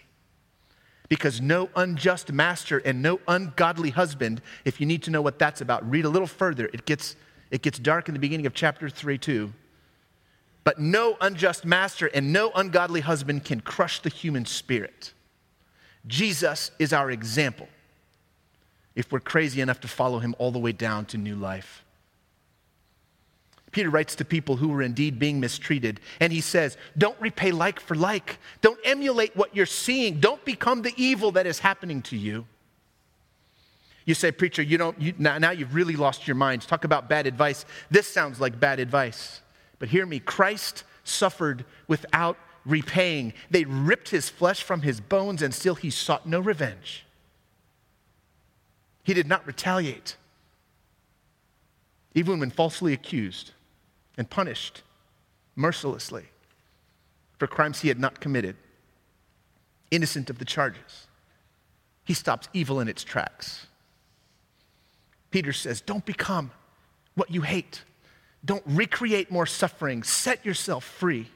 Because 1.08 1.40
no 1.40 1.68
unjust 1.76 2.32
master 2.32 2.78
and 2.78 3.02
no 3.02 3.20
ungodly 3.28 3.90
husband, 3.90 4.40
if 4.64 4.80
you 4.80 4.86
need 4.86 5.02
to 5.04 5.10
know 5.10 5.20
what 5.20 5.38
that's 5.38 5.60
about, 5.60 5.88
read 5.88 6.04
a 6.04 6.08
little 6.08 6.26
further. 6.26 6.70
It 6.72 6.86
gets, 6.86 7.16
it 7.50 7.62
gets 7.62 7.78
dark 7.78 8.08
in 8.08 8.14
the 8.14 8.20
beginning 8.20 8.46
of 8.46 8.54
chapter 8.54 8.88
3 8.88 9.18
too. 9.18 9.52
But 10.64 10.78
no 10.78 11.16
unjust 11.20 11.66
master 11.66 12.06
and 12.06 12.32
no 12.32 12.50
ungodly 12.54 13.02
husband 13.02 13.44
can 13.44 13.60
crush 13.60 14.00
the 14.00 14.08
human 14.08 14.46
spirit. 14.46 15.12
Jesus 16.06 16.70
is 16.78 16.92
our 16.92 17.10
example 17.10 17.68
if 18.94 19.10
we're 19.12 19.20
crazy 19.20 19.60
enough 19.60 19.80
to 19.80 19.88
follow 19.88 20.20
him 20.20 20.34
all 20.38 20.50
the 20.50 20.58
way 20.58 20.72
down 20.72 21.04
to 21.06 21.18
new 21.18 21.34
life. 21.34 21.83
Peter 23.74 23.90
writes 23.90 24.14
to 24.14 24.24
people 24.24 24.56
who 24.56 24.68
were 24.68 24.82
indeed 24.82 25.18
being 25.18 25.40
mistreated, 25.40 26.00
and 26.20 26.32
he 26.32 26.40
says, 26.40 26.76
Don't 26.96 27.20
repay 27.20 27.50
like 27.50 27.80
for 27.80 27.96
like. 27.96 28.38
Don't 28.60 28.78
emulate 28.84 29.34
what 29.36 29.54
you're 29.54 29.66
seeing. 29.66 30.20
Don't 30.20 30.42
become 30.44 30.82
the 30.82 30.94
evil 30.96 31.32
that 31.32 31.44
is 31.44 31.58
happening 31.58 32.00
to 32.02 32.16
you. 32.16 32.46
You 34.04 34.14
say, 34.14 34.30
Preacher, 34.30 34.62
you 34.62 34.78
don't, 34.78 34.98
you, 35.00 35.12
now, 35.18 35.38
now 35.38 35.50
you've 35.50 35.74
really 35.74 35.96
lost 35.96 36.28
your 36.28 36.36
mind. 36.36 36.62
Talk 36.62 36.84
about 36.84 37.08
bad 37.08 37.26
advice. 37.26 37.66
This 37.90 38.06
sounds 38.06 38.40
like 38.40 38.60
bad 38.60 38.78
advice. 38.78 39.40
But 39.80 39.88
hear 39.88 40.06
me 40.06 40.20
Christ 40.20 40.84
suffered 41.02 41.64
without 41.88 42.38
repaying. 42.64 43.32
They 43.50 43.64
ripped 43.64 44.08
his 44.10 44.30
flesh 44.30 44.62
from 44.62 44.82
his 44.82 45.00
bones, 45.00 45.42
and 45.42 45.52
still 45.52 45.74
he 45.74 45.90
sought 45.90 46.28
no 46.28 46.38
revenge. 46.38 47.04
He 49.02 49.14
did 49.14 49.26
not 49.26 49.44
retaliate, 49.48 50.16
even 52.14 52.38
when 52.38 52.50
falsely 52.50 52.92
accused 52.92 53.50
and 54.16 54.28
punished 54.28 54.82
mercilessly 55.56 56.24
for 57.38 57.46
crimes 57.46 57.80
he 57.80 57.88
had 57.88 57.98
not 57.98 58.20
committed, 58.20 58.56
innocent 59.90 60.30
of 60.30 60.38
the 60.38 60.44
charges. 60.44 61.06
He 62.04 62.14
stops 62.14 62.48
evil 62.52 62.80
in 62.80 62.88
its 62.88 63.02
tracks. 63.02 63.66
Peter 65.30 65.52
says, 65.52 65.80
Don't 65.80 66.04
become 66.04 66.50
what 67.14 67.30
you 67.30 67.42
hate. 67.42 67.82
Don't 68.44 68.62
recreate 68.66 69.30
more 69.30 69.46
suffering. 69.46 70.02
Set 70.02 70.44
yourself 70.44 70.84
free. 70.84 71.28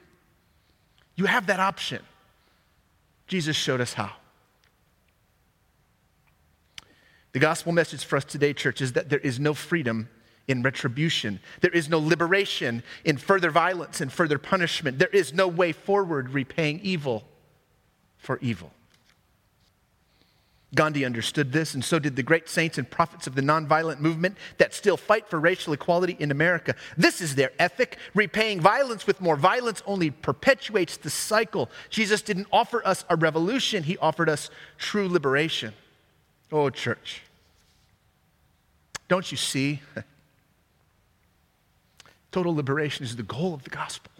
You 1.15 1.25
have 1.25 1.47
that 1.47 1.59
option. 1.59 2.01
Jesus 3.27 3.55
showed 3.55 3.81
us 3.81 3.93
how. 3.93 4.11
The 7.31 7.39
gospel 7.39 7.71
message 7.71 8.03
for 8.03 8.17
us 8.17 8.25
today, 8.25 8.53
church, 8.53 8.81
is 8.81 8.93
that 8.93 9.09
there 9.09 9.19
is 9.19 9.39
no 9.39 9.53
freedom 9.53 10.09
in 10.49 10.63
retribution. 10.63 11.39
There 11.61 11.71
is 11.71 11.87
no 11.87 11.99
liberation 11.99 12.83
in 13.05 13.17
further 13.17 13.51
violence 13.51 14.01
and 14.01 14.11
further 14.11 14.39
punishment. 14.39 14.97
There 14.97 15.07
is 15.09 15.31
no 15.31 15.47
way 15.47 15.71
forward 15.71 16.31
repaying 16.31 16.81
evil 16.81 17.23
for 18.17 18.39
evil. 18.41 18.71
Gandhi 20.75 21.05
understood 21.05 21.51
this, 21.51 21.73
and 21.73 21.83
so 21.83 21.97
did 21.97 22.15
the 22.15 22.23
great 22.23 22.47
saints 22.47 22.77
and 22.77 22.89
prophets 22.89 23.25
of 23.25 23.33
the 23.35 23.41
nonviolent 23.41 23.99
movement 23.99 24.37
that 24.57 24.73
still 24.73 24.97
fight 24.97 25.27
for 25.27 25.39
racial 25.39 25.73
equality 25.73 26.15
in 26.19 26.31
America. 26.31 26.75
This 26.95 27.21
is 27.21 27.35
their 27.35 27.51
ethic. 27.57 27.97
Repaying 28.13 28.59
violence 28.59 29.07
with 29.07 29.21
more 29.21 29.35
violence 29.35 29.81
only 29.85 30.11
perpetuates 30.11 30.97
the 30.97 31.09
cycle. 31.09 31.69
Jesus 31.89 32.21
didn't 32.21 32.47
offer 32.51 32.85
us 32.85 33.03
a 33.09 33.15
revolution, 33.15 33.83
He 33.83 33.97
offered 33.97 34.29
us 34.29 34.49
true 34.77 35.07
liberation. 35.07 35.73
Oh, 36.51 36.69
church. 36.69 37.21
Don't 39.07 39.31
you 39.31 39.37
see? 39.37 39.81
Total 42.31 42.53
liberation 42.53 43.05
is 43.05 43.15
the 43.15 43.23
goal 43.23 43.53
of 43.53 43.63
the 43.63 43.69
gospel. 43.69 44.11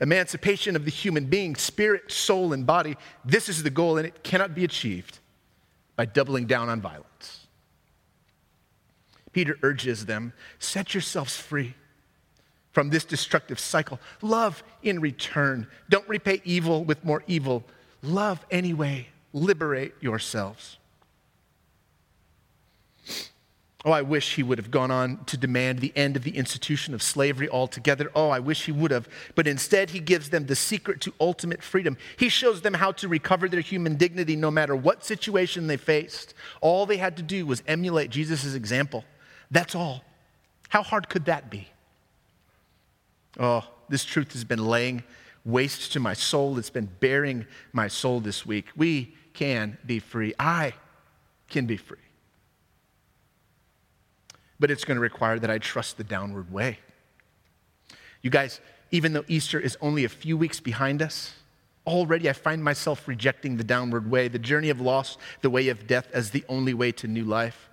Emancipation 0.00 0.76
of 0.76 0.84
the 0.84 0.90
human 0.90 1.24
being, 1.24 1.56
spirit, 1.56 2.12
soul, 2.12 2.52
and 2.52 2.64
body. 2.66 2.96
This 3.24 3.48
is 3.48 3.62
the 3.62 3.70
goal, 3.70 3.96
and 3.96 4.06
it 4.06 4.22
cannot 4.22 4.54
be 4.54 4.64
achieved 4.64 5.18
by 5.96 6.04
doubling 6.04 6.46
down 6.46 6.68
on 6.68 6.80
violence. 6.80 7.46
Peter 9.32 9.58
urges 9.62 10.06
them 10.06 10.32
set 10.58 10.94
yourselves 10.94 11.36
free 11.36 11.74
from 12.72 12.90
this 12.90 13.04
destructive 13.04 13.58
cycle. 13.58 13.98
Love 14.22 14.62
in 14.82 15.00
return. 15.00 15.66
Don't 15.88 16.08
repay 16.08 16.40
evil 16.44 16.84
with 16.84 17.04
more 17.04 17.24
evil. 17.26 17.64
Love 18.02 18.44
anyway. 18.50 19.08
Liberate 19.32 19.94
yourselves. 20.00 20.77
Oh, 23.88 23.92
I 23.92 24.02
wish 24.02 24.34
he 24.34 24.42
would 24.42 24.58
have 24.58 24.70
gone 24.70 24.90
on 24.90 25.24
to 25.24 25.38
demand 25.38 25.78
the 25.78 25.94
end 25.96 26.14
of 26.14 26.22
the 26.22 26.36
institution 26.36 26.92
of 26.92 27.02
slavery 27.02 27.48
altogether. 27.48 28.10
Oh, 28.14 28.28
I 28.28 28.38
wish 28.38 28.66
he 28.66 28.72
would 28.72 28.90
have. 28.90 29.08
But 29.34 29.46
instead, 29.46 29.88
he 29.88 29.98
gives 29.98 30.28
them 30.28 30.44
the 30.44 30.56
secret 30.56 31.00
to 31.00 31.14
ultimate 31.18 31.62
freedom. 31.62 31.96
He 32.18 32.28
shows 32.28 32.60
them 32.60 32.74
how 32.74 32.92
to 32.92 33.08
recover 33.08 33.48
their 33.48 33.62
human 33.62 33.96
dignity 33.96 34.36
no 34.36 34.50
matter 34.50 34.76
what 34.76 35.06
situation 35.06 35.68
they 35.68 35.78
faced. 35.78 36.34
All 36.60 36.84
they 36.84 36.98
had 36.98 37.16
to 37.16 37.22
do 37.22 37.46
was 37.46 37.62
emulate 37.66 38.10
Jesus' 38.10 38.52
example. 38.52 39.06
That's 39.50 39.74
all. 39.74 40.04
How 40.68 40.82
hard 40.82 41.08
could 41.08 41.24
that 41.24 41.48
be? 41.48 41.68
Oh, 43.40 43.66
this 43.88 44.04
truth 44.04 44.34
has 44.34 44.44
been 44.44 44.66
laying 44.66 45.02
waste 45.46 45.94
to 45.94 46.00
my 46.00 46.12
soul. 46.12 46.58
It's 46.58 46.68
been 46.68 46.90
baring 47.00 47.46
my 47.72 47.88
soul 47.88 48.20
this 48.20 48.44
week. 48.44 48.66
We 48.76 49.14
can 49.32 49.78
be 49.86 49.98
free. 49.98 50.34
I 50.38 50.74
can 51.48 51.64
be 51.64 51.78
free 51.78 51.96
but 54.60 54.70
it's 54.70 54.84
going 54.84 54.96
to 54.96 55.00
require 55.00 55.38
that 55.38 55.50
I 55.50 55.58
trust 55.58 55.96
the 55.96 56.04
downward 56.04 56.52
way. 56.52 56.78
You 58.22 58.30
guys, 58.30 58.60
even 58.90 59.12
though 59.12 59.24
Easter 59.28 59.60
is 59.60 59.76
only 59.80 60.04
a 60.04 60.08
few 60.08 60.36
weeks 60.36 60.60
behind 60.60 61.02
us, 61.02 61.34
already 61.86 62.28
I 62.28 62.32
find 62.32 62.62
myself 62.62 63.06
rejecting 63.08 63.56
the 63.56 63.64
downward 63.64 64.10
way, 64.10 64.28
the 64.28 64.38
journey 64.38 64.70
of 64.70 64.80
loss, 64.80 65.16
the 65.40 65.50
way 65.50 65.68
of 65.68 65.86
death 65.86 66.08
as 66.12 66.30
the 66.30 66.44
only 66.48 66.74
way 66.74 66.92
to 66.92 67.06
new 67.06 67.24
life. 67.24 67.68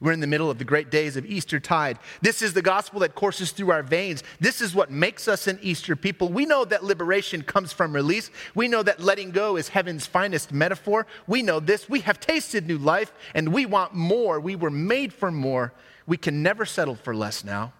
We're 0.00 0.12
in 0.12 0.20
the 0.20 0.26
middle 0.26 0.50
of 0.50 0.58
the 0.58 0.64
great 0.64 0.90
days 0.90 1.16
of 1.16 1.26
Easter 1.26 1.60
tide. 1.60 1.98
This 2.20 2.42
is 2.42 2.54
the 2.54 2.62
gospel 2.62 3.00
that 3.00 3.14
courses 3.14 3.50
through 3.50 3.70
our 3.70 3.82
veins. 3.82 4.22
This 4.40 4.60
is 4.60 4.74
what 4.74 4.90
makes 4.90 5.28
us 5.28 5.46
an 5.46 5.58
Easter 5.62 5.96
people. 5.96 6.28
We 6.28 6.46
know 6.46 6.64
that 6.64 6.84
liberation 6.84 7.42
comes 7.42 7.72
from 7.72 7.92
release. 7.92 8.30
We 8.54 8.68
know 8.68 8.82
that 8.82 9.00
letting 9.00 9.30
go 9.30 9.56
is 9.56 9.68
heaven's 9.68 10.06
finest 10.06 10.52
metaphor. 10.52 11.06
We 11.26 11.42
know 11.42 11.60
this. 11.60 11.88
We 11.88 12.00
have 12.00 12.20
tasted 12.20 12.66
new 12.66 12.78
life 12.78 13.12
and 13.34 13.52
we 13.52 13.66
want 13.66 13.94
more. 13.94 14.40
We 14.40 14.56
were 14.56 14.70
made 14.70 15.12
for 15.12 15.30
more. 15.30 15.72
We 16.06 16.16
can 16.16 16.42
never 16.42 16.64
settle 16.64 16.94
for 16.94 17.14
less 17.14 17.44
now. 17.44 17.72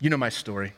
You 0.00 0.08
know 0.08 0.16
my 0.16 0.30
story. 0.30 0.72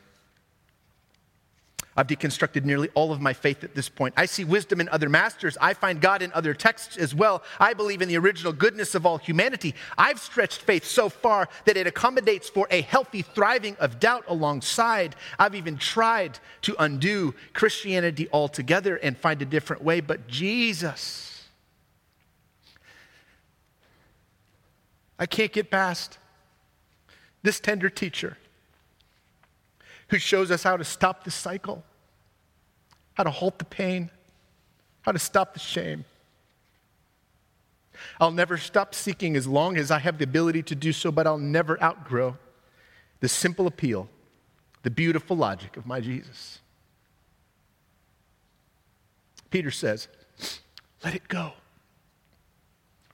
I've 1.95 2.07
deconstructed 2.07 2.65
nearly 2.65 2.89
all 2.95 3.11
of 3.11 3.21
my 3.21 3.33
faith 3.33 3.63
at 3.63 3.75
this 3.75 3.87
point. 3.87 4.15
I 4.17 4.25
see 4.25 4.43
wisdom 4.43 4.81
in 4.81 4.89
other 4.89 5.09
masters. 5.09 5.57
I 5.61 5.75
find 5.75 6.01
God 6.01 6.23
in 6.23 6.33
other 6.33 6.55
texts 6.55 6.97
as 6.97 7.13
well. 7.13 7.43
I 7.59 7.73
believe 7.73 8.01
in 8.01 8.09
the 8.09 8.17
original 8.17 8.51
goodness 8.51 8.95
of 8.95 9.05
all 9.05 9.19
humanity. 9.19 9.75
I've 9.97 10.19
stretched 10.19 10.61
faith 10.61 10.85
so 10.85 11.07
far 11.07 11.47
that 11.65 11.77
it 11.77 11.85
accommodates 11.85 12.49
for 12.49 12.67
a 12.71 12.81
healthy 12.81 13.21
thriving 13.21 13.75
of 13.77 13.99
doubt 13.99 14.25
alongside. 14.27 15.15
I've 15.37 15.53
even 15.53 15.77
tried 15.77 16.39
to 16.63 16.75
undo 16.79 17.35
Christianity 17.53 18.27
altogether 18.33 18.95
and 18.95 19.15
find 19.15 19.41
a 19.43 19.45
different 19.45 19.83
way, 19.83 19.99
but 20.01 20.27
Jesus, 20.27 21.47
I 25.19 25.27
can't 25.27 25.51
get 25.51 25.69
past 25.69 26.17
this 27.43 27.59
tender 27.59 27.89
teacher 27.89 28.37
who 30.09 30.19
shows 30.19 30.51
us 30.51 30.63
how 30.63 30.77
to 30.77 30.83
stop 30.83 31.23
the 31.23 31.31
cycle, 31.31 31.83
how 33.13 33.23
to 33.23 33.29
halt 33.29 33.59
the 33.59 33.65
pain, 33.65 34.09
how 35.01 35.11
to 35.11 35.19
stop 35.19 35.53
the 35.53 35.59
shame. 35.59 36.05
I'll 38.19 38.31
never 38.31 38.57
stop 38.57 38.95
seeking 38.95 39.35
as 39.35 39.47
long 39.47 39.77
as 39.77 39.91
I 39.91 39.99
have 39.99 40.17
the 40.17 40.23
ability 40.23 40.63
to 40.63 40.75
do 40.75 40.91
so, 40.91 41.11
but 41.11 41.27
I'll 41.27 41.37
never 41.37 41.81
outgrow 41.81 42.37
the 43.19 43.29
simple 43.29 43.67
appeal, 43.67 44.09
the 44.81 44.89
beautiful 44.89 45.37
logic 45.37 45.77
of 45.77 45.85
my 45.85 46.01
Jesus. 46.01 46.59
Peter 49.49 49.71
says, 49.71 50.07
let 51.03 51.13
it 51.13 51.27
go. 51.27 51.53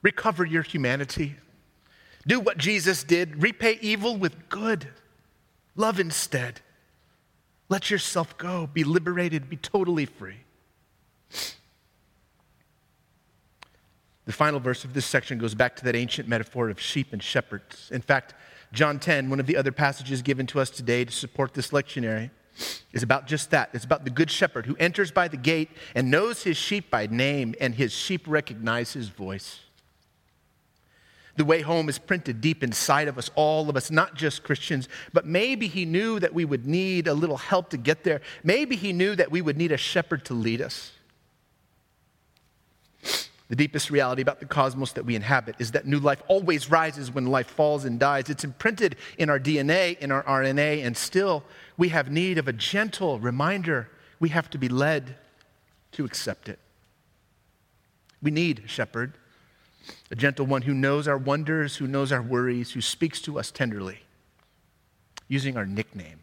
Recover 0.02 0.44
your 0.44 0.62
humanity. 0.62 1.36
Do 2.26 2.40
what 2.40 2.56
Jesus 2.56 3.04
did. 3.04 3.42
Repay 3.42 3.78
evil 3.80 4.16
with 4.16 4.48
good. 4.48 4.88
Love 5.76 6.00
instead. 6.00 6.60
Let 7.70 7.90
yourself 7.90 8.36
go. 8.36 8.68
Be 8.70 8.84
liberated. 8.84 9.48
Be 9.48 9.56
totally 9.56 10.04
free. 10.04 10.40
The 14.26 14.32
final 14.32 14.60
verse 14.60 14.84
of 14.84 14.92
this 14.92 15.06
section 15.06 15.38
goes 15.38 15.54
back 15.54 15.76
to 15.76 15.84
that 15.84 15.96
ancient 15.96 16.28
metaphor 16.28 16.68
of 16.68 16.78
sheep 16.78 17.12
and 17.12 17.22
shepherds. 17.22 17.88
In 17.90 18.02
fact, 18.02 18.34
John 18.72 18.98
10, 18.98 19.30
one 19.30 19.40
of 19.40 19.46
the 19.46 19.56
other 19.56 19.72
passages 19.72 20.20
given 20.20 20.46
to 20.48 20.60
us 20.60 20.68
today 20.68 21.04
to 21.04 21.12
support 21.12 21.54
this 21.54 21.70
lectionary, 21.70 22.30
is 22.92 23.02
about 23.02 23.26
just 23.26 23.50
that. 23.50 23.70
It's 23.72 23.84
about 23.84 24.04
the 24.04 24.10
good 24.10 24.30
shepherd 24.30 24.66
who 24.66 24.76
enters 24.76 25.10
by 25.10 25.28
the 25.28 25.36
gate 25.36 25.70
and 25.94 26.10
knows 26.10 26.42
his 26.42 26.56
sheep 26.56 26.90
by 26.90 27.06
name, 27.06 27.54
and 27.60 27.74
his 27.74 27.92
sheep 27.92 28.26
recognize 28.26 28.92
his 28.92 29.08
voice. 29.08 29.60
The 31.36 31.44
way 31.44 31.60
home 31.62 31.88
is 31.88 31.98
printed 31.98 32.40
deep 32.40 32.62
inside 32.62 33.08
of 33.08 33.16
us, 33.16 33.30
all 33.34 33.70
of 33.70 33.76
us, 33.76 33.90
not 33.90 34.14
just 34.14 34.42
Christians. 34.42 34.88
But 35.12 35.26
maybe 35.26 35.68
he 35.68 35.84
knew 35.84 36.18
that 36.20 36.34
we 36.34 36.44
would 36.44 36.66
need 36.66 37.06
a 37.06 37.14
little 37.14 37.36
help 37.36 37.70
to 37.70 37.76
get 37.76 38.04
there. 38.04 38.20
Maybe 38.42 38.76
he 38.76 38.92
knew 38.92 39.14
that 39.14 39.30
we 39.30 39.40
would 39.40 39.56
need 39.56 39.72
a 39.72 39.76
shepherd 39.76 40.24
to 40.26 40.34
lead 40.34 40.60
us. 40.60 40.92
The 43.50 43.56
deepest 43.56 43.90
reality 43.90 44.22
about 44.22 44.38
the 44.38 44.46
cosmos 44.46 44.92
that 44.92 45.04
we 45.04 45.16
inhabit 45.16 45.56
is 45.58 45.72
that 45.72 45.84
new 45.84 45.98
life 45.98 46.22
always 46.28 46.70
rises 46.70 47.12
when 47.12 47.26
life 47.26 47.48
falls 47.48 47.84
and 47.84 47.98
dies. 47.98 48.30
It's 48.30 48.44
imprinted 48.44 48.94
in 49.18 49.28
our 49.28 49.40
DNA, 49.40 49.98
in 49.98 50.12
our 50.12 50.22
RNA, 50.22 50.84
and 50.84 50.96
still 50.96 51.42
we 51.76 51.88
have 51.88 52.12
need 52.12 52.38
of 52.38 52.46
a 52.46 52.52
gentle 52.52 53.18
reminder. 53.18 53.88
We 54.20 54.28
have 54.28 54.50
to 54.50 54.58
be 54.58 54.68
led 54.68 55.16
to 55.92 56.04
accept 56.04 56.48
it. 56.48 56.60
We 58.22 58.30
need 58.30 58.62
a 58.64 58.68
shepherd, 58.68 59.14
a 60.10 60.16
gentle 60.16 60.46
one 60.46 60.62
who 60.62 60.74
knows 60.74 61.06
our 61.06 61.18
wonders, 61.18 61.76
who 61.76 61.86
knows 61.86 62.12
our 62.12 62.22
worries, 62.22 62.72
who 62.72 62.80
speaks 62.80 63.20
to 63.22 63.38
us 63.38 63.50
tenderly, 63.50 64.00
using 65.28 65.56
our 65.56 65.66
nickname. 65.66 66.20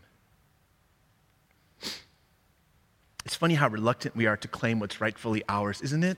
It's 3.26 3.36
funny 3.36 3.56
how 3.56 3.68
reluctant 3.68 4.16
we 4.16 4.26
are 4.26 4.38
to 4.38 4.48
claim 4.48 4.80
what's 4.80 5.02
rightfully 5.02 5.44
ours, 5.50 5.82
isn't 5.82 6.04
it? 6.04 6.18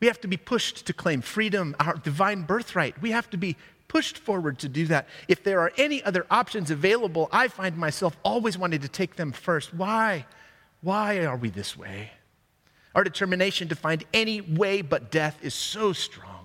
We 0.00 0.06
have 0.06 0.20
to 0.20 0.28
be 0.28 0.36
pushed 0.36 0.86
to 0.86 0.92
claim 0.92 1.20
freedom, 1.20 1.74
our 1.80 1.94
divine 1.94 2.42
birthright. 2.42 3.02
We 3.02 3.10
have 3.10 3.28
to 3.30 3.36
be 3.36 3.56
pushed 3.88 4.18
forward 4.18 4.60
to 4.60 4.68
do 4.68 4.86
that. 4.86 5.08
If 5.26 5.42
there 5.42 5.60
are 5.60 5.72
any 5.76 6.02
other 6.04 6.26
options 6.30 6.70
available, 6.70 7.28
I 7.32 7.48
find 7.48 7.76
myself 7.76 8.16
always 8.22 8.56
wanting 8.56 8.80
to 8.82 8.88
take 8.88 9.16
them 9.16 9.32
first. 9.32 9.74
Why? 9.74 10.26
Why 10.80 11.24
are 11.24 11.36
we 11.36 11.50
this 11.50 11.76
way? 11.76 12.12
Our 12.94 13.02
determination 13.02 13.68
to 13.68 13.74
find 13.74 14.04
any 14.14 14.40
way 14.40 14.82
but 14.82 15.10
death 15.10 15.38
is 15.42 15.54
so 15.54 15.92
strong. 15.92 16.37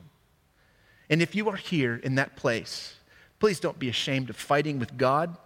And 1.10 1.22
if 1.22 1.36
you 1.36 1.50
are 1.50 1.56
here 1.56 1.96
in 1.96 2.16
that 2.16 2.36
place, 2.36 2.96
please 3.40 3.60
don't 3.60 3.80
be 3.80 3.90
ashamed 3.90 4.30
of 4.30 4.36
fighting 4.36 4.80
with 4.80 4.98
God. 4.98 5.38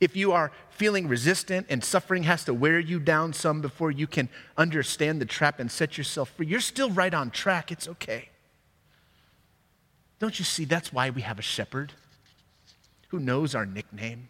If 0.00 0.16
you 0.16 0.32
are 0.32 0.50
feeling 0.70 1.08
resistant 1.08 1.66
and 1.68 1.84
suffering 1.84 2.22
has 2.22 2.44
to 2.44 2.54
wear 2.54 2.78
you 2.78 2.98
down 2.98 3.32
some 3.32 3.60
before 3.60 3.90
you 3.90 4.06
can 4.06 4.28
understand 4.56 5.20
the 5.20 5.26
trap 5.26 5.60
and 5.60 5.70
set 5.70 5.98
yourself 5.98 6.30
free, 6.30 6.46
you're 6.46 6.60
still 6.60 6.90
right 6.90 7.12
on 7.12 7.30
track. 7.30 7.70
It's 7.70 7.86
okay. 7.86 8.30
Don't 10.18 10.38
you 10.38 10.44
see? 10.44 10.64
That's 10.64 10.92
why 10.92 11.10
we 11.10 11.22
have 11.22 11.38
a 11.38 11.42
shepherd 11.42 11.92
who 13.08 13.18
knows 13.18 13.54
our 13.54 13.66
nickname, 13.66 14.28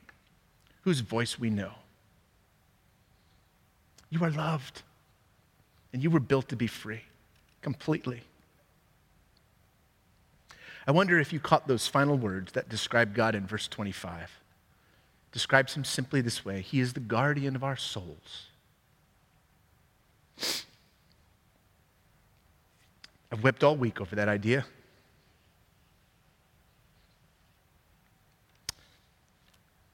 whose 0.82 1.00
voice 1.00 1.38
we 1.38 1.50
know. 1.50 1.72
You 4.08 4.24
are 4.24 4.30
loved, 4.30 4.82
and 5.92 6.02
you 6.02 6.10
were 6.10 6.20
built 6.20 6.48
to 6.48 6.56
be 6.56 6.66
free 6.66 7.02
completely. 7.62 8.22
I 10.86 10.92
wonder 10.92 11.18
if 11.18 11.32
you 11.32 11.40
caught 11.40 11.68
those 11.68 11.86
final 11.86 12.16
words 12.16 12.52
that 12.52 12.68
describe 12.68 13.14
God 13.14 13.34
in 13.34 13.46
verse 13.46 13.68
25 13.68 14.40
describes 15.32 15.74
him 15.74 15.84
simply 15.84 16.20
this 16.20 16.44
way 16.44 16.60
He 16.60 16.80
is 16.80 16.92
the 16.92 17.00
guardian 17.00 17.54
of 17.54 17.64
our 17.64 17.76
souls. 17.76 18.46
I've 23.32 23.44
wept 23.44 23.62
all 23.62 23.76
week 23.76 24.00
over 24.00 24.16
that 24.16 24.28
idea. 24.28 24.66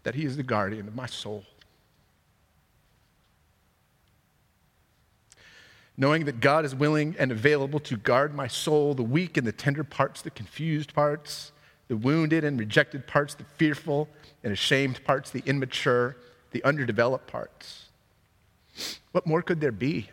That 0.04 0.14
he 0.14 0.24
is 0.24 0.36
the 0.36 0.42
guardian 0.42 0.88
of 0.88 0.94
my 0.94 1.06
soul. 1.06 1.44
Knowing 5.98 6.26
that 6.26 6.40
God 6.40 6.64
is 6.64 6.74
willing 6.74 7.16
and 7.18 7.32
available 7.32 7.80
to 7.80 7.96
guard 7.96 8.34
my 8.34 8.46
soul, 8.46 8.94
the 8.94 9.02
weak 9.02 9.36
and 9.36 9.46
the 9.46 9.52
tender 9.52 9.84
parts, 9.84 10.20
the 10.20 10.30
confused 10.30 10.92
parts, 10.92 11.52
the 11.88 11.96
wounded 11.96 12.44
and 12.44 12.58
rejected 12.58 13.06
parts, 13.06 13.34
the 13.34 13.44
fearful 13.44 14.08
and 14.44 14.52
ashamed 14.52 15.02
parts, 15.04 15.30
the 15.30 15.42
immature, 15.46 16.16
the 16.50 16.62
underdeveloped 16.64 17.26
parts. 17.26 17.86
What 19.12 19.26
more 19.26 19.40
could 19.40 19.60
there 19.60 19.72
be? 19.72 20.10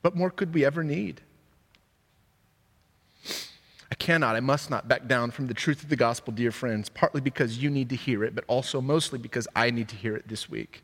What 0.00 0.16
more 0.16 0.30
could 0.30 0.52
we 0.52 0.64
ever 0.64 0.82
need? 0.82 1.20
I 3.90 3.94
cannot, 3.94 4.34
I 4.34 4.40
must 4.40 4.70
not 4.70 4.88
back 4.88 5.06
down 5.06 5.30
from 5.30 5.46
the 5.46 5.54
truth 5.54 5.82
of 5.82 5.88
the 5.88 5.96
gospel, 5.96 6.32
dear 6.32 6.50
friends, 6.50 6.88
partly 6.88 7.20
because 7.20 7.58
you 7.58 7.70
need 7.70 7.88
to 7.90 7.96
hear 7.96 8.24
it, 8.24 8.34
but 8.34 8.44
also 8.48 8.80
mostly 8.80 9.18
because 9.18 9.46
I 9.54 9.70
need 9.70 9.88
to 9.88 9.96
hear 9.96 10.16
it 10.16 10.28
this 10.28 10.48
week 10.48 10.82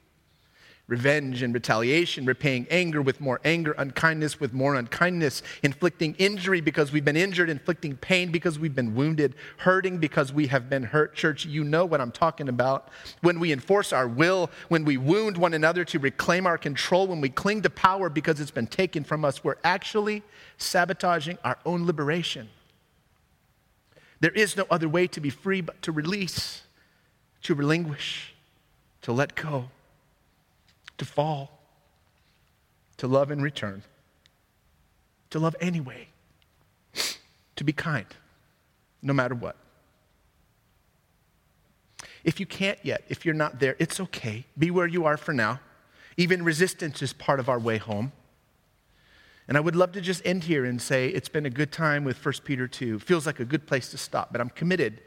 revenge 0.86 1.40
and 1.42 1.54
retaliation, 1.54 2.26
repaying 2.26 2.66
anger 2.70 3.00
with 3.00 3.20
more 3.20 3.40
anger, 3.44 3.74
unkindness 3.78 4.38
with 4.38 4.52
more 4.52 4.74
unkindness, 4.74 5.42
inflicting 5.62 6.14
injury 6.16 6.60
because 6.60 6.92
we've 6.92 7.04
been 7.04 7.16
injured, 7.16 7.48
inflicting 7.48 7.96
pain 7.96 8.30
because 8.30 8.58
we've 8.58 8.74
been 8.74 8.94
wounded, 8.94 9.34
hurting 9.58 9.96
because 9.98 10.32
we 10.32 10.46
have 10.48 10.68
been 10.68 10.82
hurt. 10.82 11.14
Church, 11.14 11.46
you 11.46 11.64
know 11.64 11.86
what 11.86 12.02
I'm 12.02 12.12
talking 12.12 12.50
about. 12.50 12.90
When 13.22 13.40
we 13.40 13.50
enforce 13.50 13.92
our 13.92 14.06
will, 14.06 14.50
when 14.68 14.84
we 14.84 14.98
wound 14.98 15.38
one 15.38 15.54
another 15.54 15.84
to 15.86 15.98
reclaim 15.98 16.46
our 16.46 16.58
control, 16.58 17.06
when 17.06 17.20
we 17.20 17.30
cling 17.30 17.62
to 17.62 17.70
power 17.70 18.10
because 18.10 18.38
it's 18.38 18.50
been 18.50 18.66
taken 18.66 19.04
from 19.04 19.24
us, 19.24 19.42
we're 19.42 19.56
actually 19.64 20.22
sabotaging 20.58 21.38
our 21.44 21.58
own 21.64 21.86
liberation. 21.86 22.50
There 24.20 24.32
is 24.32 24.56
no 24.56 24.66
other 24.70 24.88
way 24.88 25.06
to 25.08 25.20
be 25.20 25.30
free 25.30 25.62
but 25.62 25.80
to 25.82 25.92
release, 25.92 26.62
to 27.42 27.54
relinquish, 27.54 28.34
to 29.02 29.12
let 29.12 29.34
go 29.34 29.70
to 30.98 31.04
fall, 31.04 31.60
to 32.96 33.06
love 33.06 33.30
in 33.30 33.40
return, 33.42 33.82
to 35.30 35.38
love 35.38 35.56
anyway, 35.60 36.08
to 37.56 37.64
be 37.64 37.72
kind, 37.72 38.06
no 39.02 39.12
matter 39.12 39.34
what. 39.34 39.56
If 42.22 42.40
you 42.40 42.46
can't 42.46 42.78
yet, 42.82 43.04
if 43.08 43.24
you're 43.24 43.34
not 43.34 43.60
there, 43.60 43.76
it's 43.78 44.00
okay. 44.00 44.46
Be 44.58 44.70
where 44.70 44.86
you 44.86 45.04
are 45.04 45.16
for 45.16 45.34
now. 45.34 45.60
Even 46.16 46.42
resistance 46.42 47.02
is 47.02 47.12
part 47.12 47.38
of 47.38 47.48
our 47.48 47.58
way 47.58 47.76
home. 47.76 48.12
And 49.46 49.58
I 49.58 49.60
would 49.60 49.76
love 49.76 49.92
to 49.92 50.00
just 50.00 50.22
end 50.24 50.44
here 50.44 50.64
and 50.64 50.80
say 50.80 51.08
it's 51.08 51.28
been 51.28 51.44
a 51.44 51.50
good 51.50 51.70
time 51.70 52.02
with 52.02 52.24
1 52.24 52.34
Peter 52.44 52.66
2. 52.66 52.98
Feels 52.98 53.26
like 53.26 53.40
a 53.40 53.44
good 53.44 53.66
place 53.66 53.90
to 53.90 53.98
stop, 53.98 54.32
but 54.32 54.40
I'm 54.40 54.48
committed. 54.48 55.02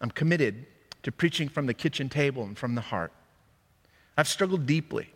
I'm 0.00 0.10
committed 0.10 0.66
to 1.02 1.10
preaching 1.10 1.48
from 1.48 1.66
the 1.66 1.74
kitchen 1.74 2.08
table 2.08 2.44
and 2.44 2.56
from 2.56 2.76
the 2.76 2.80
heart. 2.82 3.12
I've 4.16 4.28
struggled 4.28 4.64
deeply 4.64 5.13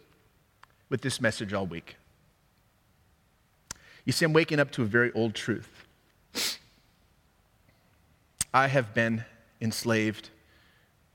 with 0.88 1.02
this 1.02 1.20
message 1.20 1.52
all 1.52 1.66
week. 1.66 1.96
You 4.04 4.12
see, 4.12 4.24
I'm 4.24 4.32
waking 4.32 4.58
up 4.58 4.70
to 4.72 4.82
a 4.82 4.86
very 4.86 5.12
old 5.12 5.34
truth. 5.34 5.84
I 8.54 8.68
have 8.68 8.94
been 8.94 9.24
enslaved 9.60 10.30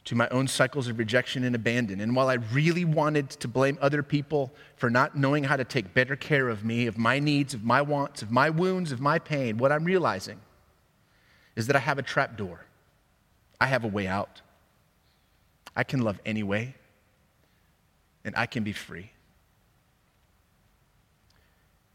to 0.05 0.15
my 0.15 0.27
own 0.29 0.47
cycles 0.47 0.87
of 0.89 0.99
rejection 0.99 1.43
and 1.43 1.55
abandon. 1.55 2.01
And 2.01 2.15
while 2.15 2.27
I 2.27 2.35
really 2.51 2.83
wanted 2.83 3.29
to 3.29 3.47
blame 3.47 3.77
other 3.81 4.03
people 4.03 4.51
for 4.75 4.89
not 4.89 5.17
knowing 5.17 5.45
how 5.45 5.55
to 5.55 5.63
take 5.63 5.93
better 5.93 6.15
care 6.15 6.49
of 6.49 6.65
me, 6.65 6.87
of 6.87 6.97
my 6.97 7.19
needs, 7.19 7.53
of 7.53 7.63
my 7.63 7.81
wants, 7.81 8.21
of 8.21 8.29
my 8.29 8.49
wounds, 8.49 8.91
of 8.91 8.99
my 8.99 9.17
pain, 9.17 9.57
what 9.57 9.71
I'm 9.71 9.85
realizing 9.85 10.39
is 11.55 11.67
that 11.67 11.75
I 11.75 11.79
have 11.79 11.99
a 11.99 12.03
trap 12.03 12.35
door. 12.35 12.65
I 13.61 13.67
have 13.67 13.85
a 13.85 13.87
way 13.87 14.07
out. 14.07 14.41
I 15.75 15.83
can 15.83 16.01
love 16.01 16.19
anyway, 16.25 16.75
and 18.25 18.35
I 18.35 18.45
can 18.45 18.63
be 18.63 18.73
free. 18.73 19.12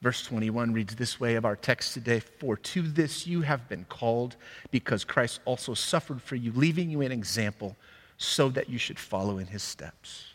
Verse 0.01 0.23
21 0.23 0.73
reads 0.73 0.95
this 0.95 1.19
way 1.19 1.35
of 1.35 1.45
our 1.45 1.57
text 1.57 1.95
today 1.95 2.21
For 2.21 2.57
to 2.57 2.83
this 2.83 3.27
you 3.27 3.43
have 3.43 3.69
been 3.69 3.85
called, 3.89 4.37
because 4.71 5.05
Christ 5.05 5.41
also 5.45 5.75
suffered 5.75 6.23
for 6.23 6.37
you, 6.37 6.53
leaving 6.53 6.91
you 6.91 7.01
an 7.01 7.13
example 7.13 7.77
so 8.17 8.49
that 8.51 8.69
you 8.69 8.79
should 8.79 8.99
follow 8.99 9.39
in 9.39 9.49
his 9.49 9.63
steps. 9.63 10.35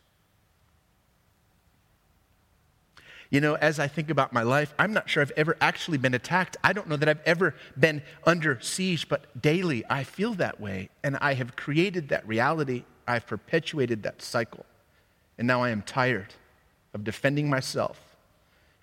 You 3.29 3.41
know, 3.41 3.55
as 3.55 3.79
I 3.79 3.87
think 3.87 4.11
about 4.11 4.31
my 4.31 4.43
life, 4.43 4.75
I'm 4.77 4.93
not 4.93 5.09
sure 5.09 5.21
I've 5.21 5.31
ever 5.35 5.57
actually 5.59 5.97
been 5.97 6.13
attacked. 6.13 6.55
I 6.63 6.71
don't 6.71 6.87
know 6.87 6.97
that 6.97 7.09
I've 7.09 7.23
ever 7.25 7.55
been 7.79 8.03
under 8.25 8.59
siege, 8.61 9.09
but 9.09 9.41
daily 9.41 9.83
I 9.89 10.03
feel 10.03 10.35
that 10.35 10.61
way. 10.61 10.89
And 11.03 11.17
I 11.19 11.33
have 11.33 11.55
created 11.55 12.09
that 12.09 12.27
reality. 12.27 12.83
I've 13.07 13.25
perpetuated 13.25 14.03
that 14.03 14.21
cycle. 14.21 14.65
And 15.39 15.47
now 15.47 15.63
I 15.63 15.69
am 15.71 15.81
tired 15.81 16.35
of 16.93 17.03
defending 17.03 17.49
myself 17.49 18.12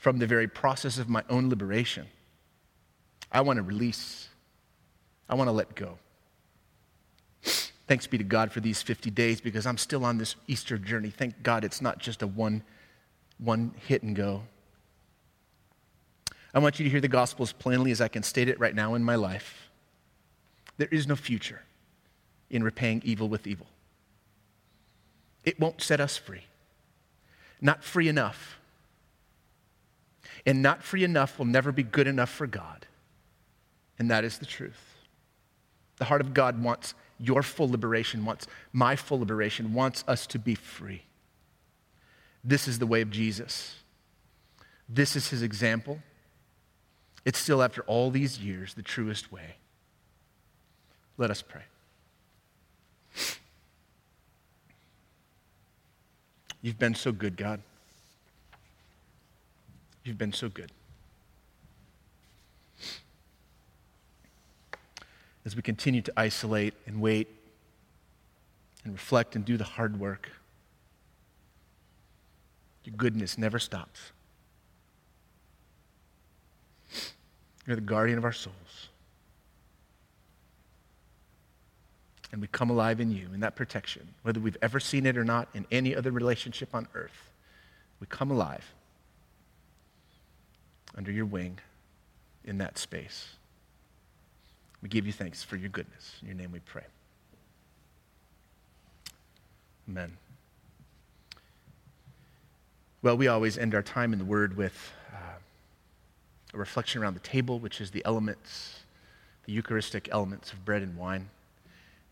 from 0.00 0.18
the 0.18 0.26
very 0.26 0.48
process 0.48 0.96
of 0.96 1.10
my 1.10 1.22
own 1.28 1.50
liberation. 1.50 2.06
I 3.30 3.42
want 3.42 3.58
to 3.58 3.62
release. 3.62 4.30
I 5.28 5.34
want 5.34 5.48
to 5.48 5.52
let 5.52 5.74
go. 5.74 5.98
Thanks 7.86 8.06
be 8.06 8.16
to 8.16 8.24
God 8.24 8.50
for 8.50 8.60
these 8.60 8.80
50 8.80 9.10
days 9.10 9.42
because 9.42 9.66
I'm 9.66 9.76
still 9.76 10.06
on 10.06 10.16
this 10.16 10.36
Easter 10.48 10.78
journey. 10.78 11.10
Thank 11.10 11.42
God 11.42 11.64
it's 11.64 11.82
not 11.82 11.98
just 11.98 12.22
a 12.22 12.26
one, 12.26 12.62
one 13.36 13.74
hit 13.86 14.02
and 14.02 14.16
go. 14.16 14.44
I 16.54 16.60
want 16.60 16.78
you 16.78 16.84
to 16.84 16.90
hear 16.90 17.02
the 17.02 17.06
gospel 17.08 17.42
as 17.42 17.52
plainly 17.52 17.90
as 17.90 18.00
I 18.00 18.08
can 18.08 18.22
state 18.22 18.48
it 18.48 18.58
right 18.58 18.74
now 18.74 18.94
in 18.94 19.04
my 19.04 19.16
life. 19.16 19.68
There 20.78 20.88
is 20.90 21.06
no 21.06 21.14
future 21.14 21.60
in 22.48 22.64
repaying 22.64 23.02
evil 23.04 23.28
with 23.28 23.46
evil. 23.46 23.66
It 25.44 25.60
won't 25.60 25.82
set 25.82 26.00
us 26.00 26.16
free. 26.16 26.44
Not 27.60 27.84
free 27.84 28.08
enough 28.08 28.59
and 30.46 30.62
not 30.62 30.82
free 30.82 31.04
enough 31.04 31.38
will 31.38 31.46
never 31.46 31.72
be 31.72 31.82
good 31.82 32.06
enough 32.06 32.30
for 32.30 32.46
God. 32.46 32.86
And 33.98 34.10
that 34.10 34.24
is 34.24 34.38
the 34.38 34.46
truth. 34.46 34.80
The 35.98 36.06
heart 36.06 36.20
of 36.20 36.32
God 36.32 36.62
wants 36.62 36.94
your 37.18 37.42
full 37.42 37.68
liberation, 37.68 38.24
wants 38.24 38.46
my 38.72 38.96
full 38.96 39.18
liberation, 39.18 39.74
wants 39.74 40.02
us 40.08 40.26
to 40.28 40.38
be 40.38 40.54
free. 40.54 41.02
This 42.42 42.66
is 42.66 42.78
the 42.78 42.86
way 42.86 43.02
of 43.02 43.10
Jesus. 43.10 43.76
This 44.88 45.14
is 45.14 45.28
his 45.28 45.42
example. 45.42 46.00
It's 47.24 47.38
still, 47.38 47.62
after 47.62 47.82
all 47.82 48.10
these 48.10 48.38
years, 48.38 48.72
the 48.72 48.82
truest 48.82 49.30
way. 49.30 49.56
Let 51.18 51.30
us 51.30 51.42
pray. 51.42 51.62
You've 56.62 56.78
been 56.78 56.94
so 56.94 57.12
good, 57.12 57.36
God. 57.36 57.60
You've 60.04 60.18
been 60.18 60.32
so 60.32 60.48
good. 60.48 60.72
As 65.44 65.56
we 65.56 65.62
continue 65.62 66.02
to 66.02 66.12
isolate 66.16 66.74
and 66.86 67.00
wait 67.00 67.28
and 68.84 68.92
reflect 68.92 69.36
and 69.36 69.44
do 69.44 69.56
the 69.56 69.64
hard 69.64 69.98
work, 69.98 70.30
your 72.84 72.94
goodness 72.96 73.36
never 73.36 73.58
stops. 73.58 74.12
You're 77.66 77.76
the 77.76 77.82
guardian 77.82 78.18
of 78.18 78.24
our 78.24 78.32
souls. 78.32 78.88
And 82.32 82.40
we 82.40 82.46
come 82.46 82.70
alive 82.70 83.00
in 83.00 83.10
you, 83.10 83.28
in 83.34 83.40
that 83.40 83.56
protection, 83.56 84.08
whether 84.22 84.40
we've 84.40 84.56
ever 84.62 84.80
seen 84.80 85.04
it 85.04 85.16
or 85.18 85.24
not 85.24 85.48
in 85.52 85.66
any 85.70 85.94
other 85.94 86.10
relationship 86.10 86.74
on 86.74 86.86
earth. 86.94 87.30
We 87.98 88.06
come 88.06 88.30
alive 88.30 88.64
under 91.00 91.12
your 91.12 91.24
wing 91.24 91.58
in 92.44 92.58
that 92.58 92.76
space. 92.76 93.28
We 94.82 94.90
give 94.90 95.06
you 95.06 95.14
thanks 95.14 95.42
for 95.42 95.56
your 95.56 95.70
goodness. 95.70 96.16
In 96.20 96.28
your 96.28 96.36
name 96.36 96.52
we 96.52 96.58
pray. 96.58 96.84
Amen. 99.88 100.18
Well, 103.00 103.16
we 103.16 103.28
always 103.28 103.56
end 103.56 103.74
our 103.74 103.82
time 103.82 104.12
in 104.12 104.18
the 104.18 104.26
Word 104.26 104.58
with 104.58 104.92
uh, 105.10 105.38
a 106.52 106.58
reflection 106.58 107.00
around 107.00 107.14
the 107.14 107.20
table, 107.20 107.58
which 107.58 107.80
is 107.80 107.90
the 107.92 108.04
elements, 108.04 108.80
the 109.46 109.52
Eucharistic 109.54 110.06
elements 110.12 110.52
of 110.52 110.66
bread 110.66 110.82
and 110.82 110.98
wine. 110.98 111.30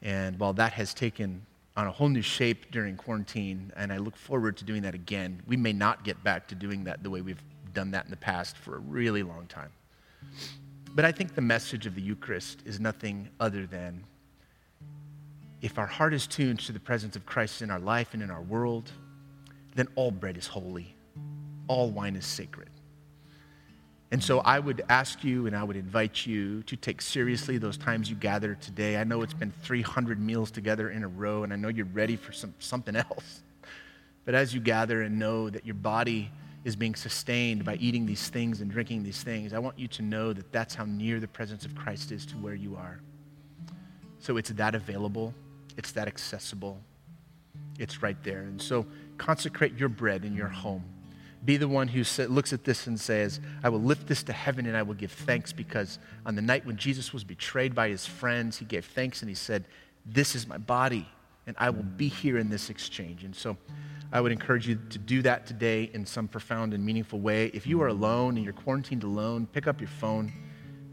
And 0.01 0.41
while 0.41 0.55
that 0.55 0.73
has 0.73 0.95
taken 0.95 1.43
on 1.77 1.87
a 1.87 1.91
whole 1.91 2.09
new 2.09 2.23
shape 2.23 2.71
during 2.71 2.97
quarantine, 2.97 3.71
and 3.77 3.93
I 3.93 3.99
look 3.99 4.17
forward 4.17 4.57
to 4.57 4.65
doing 4.65 4.81
that 4.81 4.95
again, 4.95 5.43
we 5.47 5.59
may 5.59 5.75
not 5.75 6.05
get 6.05 6.25
back 6.25 6.49
to 6.49 6.55
doing 6.55 6.85
that 6.85 7.03
the 7.03 7.11
way 7.11 7.21
we've 7.21 7.43
done 7.75 7.91
that 7.93 8.05
in 8.05 8.11
the 8.11 8.17
past 8.17 8.57
for 8.57 8.77
a 8.77 8.81
really 8.81 9.23
long 9.23 9.47
time. 9.47 9.71
But 10.95 11.05
I 11.05 11.13
think 11.13 11.35
the 11.35 11.41
message 11.41 11.87
of 11.87 11.95
the 11.95 12.03
Eucharist 12.03 12.63
is 12.65 12.81
nothing 12.81 13.29
other 13.39 13.67
than 13.67 14.05
if 15.61 15.79
our 15.79 15.87
heart 15.87 16.15
is 16.15 16.27
tuned 16.27 16.61
to 16.61 16.73
the 16.73 16.81
presence 16.81 17.17
of 17.17 17.27
Christ 17.27 17.63
in 17.63 17.71
our 17.71 17.81
life 17.81 18.15
and 18.15 18.23
in 18.23 18.31
our 18.31 18.43
world, 18.43 18.91
then 19.75 19.89
all 19.97 20.11
bread 20.11 20.37
is 20.37 20.47
holy, 20.47 20.95
all 21.67 21.91
wine 21.91 22.17
is 22.17 22.27
sacred. 22.27 22.71
And 24.11 24.23
so 24.23 24.39
I 24.41 24.59
would 24.59 24.83
ask 24.89 25.23
you 25.23 25.47
and 25.47 25.55
I 25.55 25.63
would 25.63 25.77
invite 25.77 26.25
you 26.25 26.63
to 26.63 26.77
take 26.77 27.03
seriously 27.03 27.59
those 27.59 27.77
times 27.77 28.09
you 28.09 28.17
gather 28.17 28.55
today. 28.55 28.97
I 28.97 29.05
know 29.05 29.21
it's 29.23 29.35
been 29.35 29.53
300 29.63 30.19
meals 30.19 30.51
together 30.51 30.91
in 30.91 31.05
a 31.05 31.09
row, 31.09 31.45
and 31.45 31.53
I 31.53 31.57
know 31.57 31.69
you're 31.69 31.87
ready 31.87 32.17
for 32.17 32.33
some, 32.33 32.55
something 32.59 32.97
else. 32.97 33.43
But 34.25 34.35
as 34.35 34.55
you 34.55 34.61
gather 34.61 35.03
and 35.03 35.19
know 35.19 35.51
that 35.51 35.67
your 35.67 35.75
body 35.75 36.31
is 36.65 36.77
being 36.77 36.95
sustained 36.95 37.65
by 37.65 37.77
eating 37.77 38.07
these 38.07 38.29
things 38.29 38.61
and 38.61 38.71
drinking 38.71 39.03
these 39.03 39.23
things, 39.23 39.53
I 39.53 39.59
want 39.59 39.79
you 39.79 39.89
to 39.89 40.03
know 40.03 40.33
that 40.33 40.53
that's 40.53 40.75
how 40.75 40.85
near 40.85 41.21
the 41.21 41.29
presence 41.29 41.65
of 41.65 41.75
Christ 41.75 42.13
is 42.13 42.27
to 42.27 42.35
where 42.37 42.55
you 42.55 42.77
are. 42.77 43.01
So 44.19 44.37
it's 44.37 44.51
that 44.51 44.75
available, 44.75 45.35
it's 45.77 45.93
that 45.93 46.09
accessible, 46.09 46.81
it's 47.79 48.03
right 48.03 48.23
there. 48.25 48.41
And 48.41 48.61
so 48.61 48.87
consecrate 49.17 49.77
your 49.79 49.89
bread 49.89 50.25
in 50.25 50.35
your 50.35 50.49
home. 50.49 50.85
Be 51.45 51.57
the 51.57 51.69
one 51.69 51.87
who 51.87 52.03
looks 52.27 52.53
at 52.53 52.65
this 52.65 52.89
and 52.89 52.99
says, 52.99 53.41
I 53.63 53.69
will 53.69 53.81
lift 53.81 54.09
this 54.09 54.25
to 54.25 54.33
heaven 54.33 54.67
and 54.67 54.77
I 54.77 54.83
will 54.83 54.95
give 54.95 55.13
thanks 55.13 55.53
because 55.53 56.01
on 56.27 56.35
the 56.35 56.43
night 56.43 56.67
when 56.67 56.77
Jesus 56.77 57.13
was 57.13 57.23
betrayed 57.23 57.77
by 57.77 57.89
his 57.89 58.05
friends, 58.05 58.59
he 58.59 58.65
gave 58.65 58.85
thanks 58.85 59.23
and 59.23 59.29
he 59.29 59.37
said, 59.37 59.65
This 60.05 60.35
is 60.35 60.49
my 60.49 60.59
body 60.59 61.09
and 61.47 61.57
I 61.59 61.71
will 61.71 61.85
be 61.85 62.09
here 62.09 62.39
in 62.39 62.51
this 62.51 62.69
exchange. 62.71 63.25
And 63.25 63.35
so 63.35 63.57
I 64.11 64.23
would 64.23 64.33
encourage 64.33 64.67
you 64.67 64.79
to 64.89 64.99
do 64.99 65.21
that 65.23 65.47
today 65.47 65.91
in 65.93 66.07
some 66.07 66.29
profound 66.29 66.73
and 66.73 66.85
meaningful 66.85 67.21
way. 67.21 67.51
If 67.53 67.67
you 67.67 67.83
are 67.83 67.89
alone 67.89 68.37
and 68.37 68.45
you're 68.45 68.55
quarantined 68.55 69.03
alone, 69.03 69.47
pick 69.53 69.67
up 69.67 69.81
your 69.81 69.89
phone, 69.89 70.33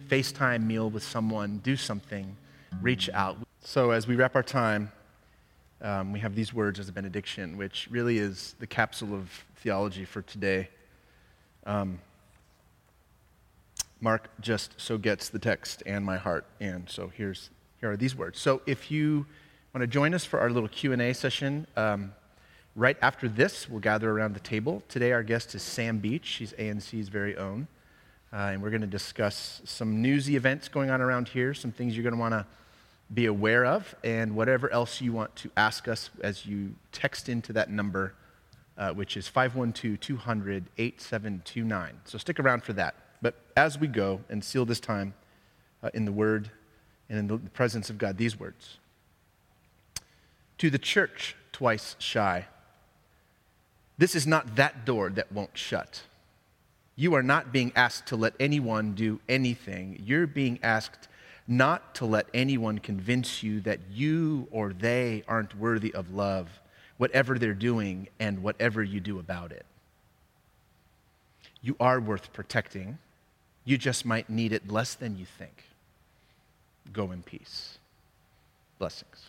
FaceTime 0.09 0.65
meal 0.65 0.89
with 0.89 1.03
someone, 1.03 1.59
do 1.59 1.77
something, 1.77 2.35
reach 2.81 3.09
out. 3.13 3.37
So 3.61 3.91
as 3.91 4.05
we 4.05 4.17
wrap 4.17 4.35
our 4.35 4.43
time, 4.43 4.91
um, 5.81 6.11
we 6.11 6.19
have 6.19 6.35
these 6.35 6.53
words 6.53 6.77
as 6.77 6.89
a 6.89 6.91
benediction, 6.91 7.55
which 7.55 7.87
really 7.89 8.17
is 8.17 8.53
the 8.59 8.67
capsule 8.67 9.13
of 9.13 9.29
theology 9.55 10.03
for 10.03 10.21
today. 10.21 10.67
Um, 11.65 11.99
Mark 14.01 14.29
just 14.41 14.73
so 14.77 14.97
gets 14.97 15.29
the 15.29 15.39
text 15.39 15.83
and 15.85 16.03
my 16.03 16.17
heart, 16.17 16.45
and 16.59 16.89
so 16.89 17.11
here's 17.15 17.49
here 17.79 17.91
are 17.91 17.97
these 17.97 18.15
words. 18.15 18.39
So 18.39 18.61
if 18.65 18.91
you 18.91 19.25
want 19.73 19.83
to 19.83 19.87
join 19.87 20.13
us 20.13 20.25
for 20.25 20.39
our 20.39 20.49
little 20.49 20.69
Q 20.69 20.91
and 20.91 21.01
A 21.01 21.13
session. 21.13 21.65
Um, 21.77 22.13
Right 22.77 22.97
after 23.01 23.29
this, 23.29 23.69
we'll 23.69 23.79
gather 23.79 24.11
around 24.11 24.33
the 24.33 24.41
table. 24.41 24.83
Today, 24.89 25.13
our 25.13 25.23
guest 25.23 25.55
is 25.55 25.63
Sam 25.63 25.99
Beach. 25.99 26.25
She's 26.25 26.51
ANC's 26.53 27.07
very 27.07 27.37
own. 27.37 27.69
Uh, 28.33 28.51
and 28.51 28.61
we're 28.61 28.69
going 28.69 28.81
to 28.81 28.87
discuss 28.87 29.61
some 29.63 30.01
newsy 30.01 30.35
events 30.35 30.67
going 30.67 30.89
on 30.89 30.99
around 30.99 31.29
here, 31.29 31.53
some 31.53 31.71
things 31.71 31.95
you're 31.95 32.03
going 32.03 32.13
to 32.13 32.19
want 32.19 32.33
to 32.33 32.45
be 33.13 33.27
aware 33.27 33.65
of, 33.65 33.95
and 34.03 34.35
whatever 34.35 34.69
else 34.73 34.99
you 34.99 35.13
want 35.13 35.33
to 35.37 35.49
ask 35.55 35.87
us 35.87 36.09
as 36.21 36.45
you 36.45 36.75
text 36.91 37.29
into 37.29 37.53
that 37.53 37.69
number, 37.69 38.13
uh, 38.77 38.91
which 38.91 39.15
is 39.15 39.25
512 39.25 39.97
200 39.97 40.65
8729. 40.77 41.93
So 42.03 42.17
stick 42.17 42.41
around 42.41 42.65
for 42.65 42.73
that. 42.73 42.95
But 43.21 43.35
as 43.55 43.79
we 43.79 43.87
go 43.87 44.19
and 44.27 44.43
seal 44.43 44.65
this 44.65 44.81
time 44.81 45.13
uh, 45.81 45.91
in 45.93 46.03
the 46.03 46.11
Word 46.11 46.51
and 47.07 47.19
in 47.19 47.27
the 47.27 47.37
presence 47.51 47.89
of 47.89 47.97
God, 47.97 48.17
these 48.17 48.37
words 48.37 48.79
To 50.57 50.69
the 50.69 50.77
church, 50.77 51.37
twice 51.53 51.95
shy 51.99 52.47
this 53.97 54.15
is 54.15 54.27
not 54.27 54.55
that 54.55 54.85
door 54.85 55.09
that 55.11 55.31
won't 55.31 55.57
shut. 55.57 56.01
You 56.95 57.13
are 57.13 57.23
not 57.23 57.51
being 57.51 57.71
asked 57.75 58.07
to 58.07 58.15
let 58.15 58.33
anyone 58.39 58.93
do 58.93 59.19
anything. 59.27 60.01
You're 60.05 60.27
being 60.27 60.59
asked 60.63 61.07
not 61.47 61.95
to 61.95 62.05
let 62.05 62.27
anyone 62.33 62.79
convince 62.79 63.43
you 63.43 63.59
that 63.61 63.79
you 63.91 64.47
or 64.51 64.73
they 64.73 65.23
aren't 65.27 65.57
worthy 65.57 65.93
of 65.93 66.13
love, 66.13 66.49
whatever 66.97 67.37
they're 67.37 67.53
doing 67.53 68.07
and 68.19 68.41
whatever 68.41 68.81
you 68.81 68.99
do 68.99 69.19
about 69.19 69.51
it. 69.51 69.65
You 71.61 71.75
are 71.79 71.99
worth 71.99 72.31
protecting. 72.33 72.97
You 73.63 73.77
just 73.77 74.05
might 74.05 74.29
need 74.29 74.53
it 74.53 74.69
less 74.71 74.93
than 74.95 75.17
you 75.17 75.25
think. 75.25 75.63
Go 76.93 77.11
in 77.11 77.23
peace. 77.23 77.77
Blessings. 78.79 79.25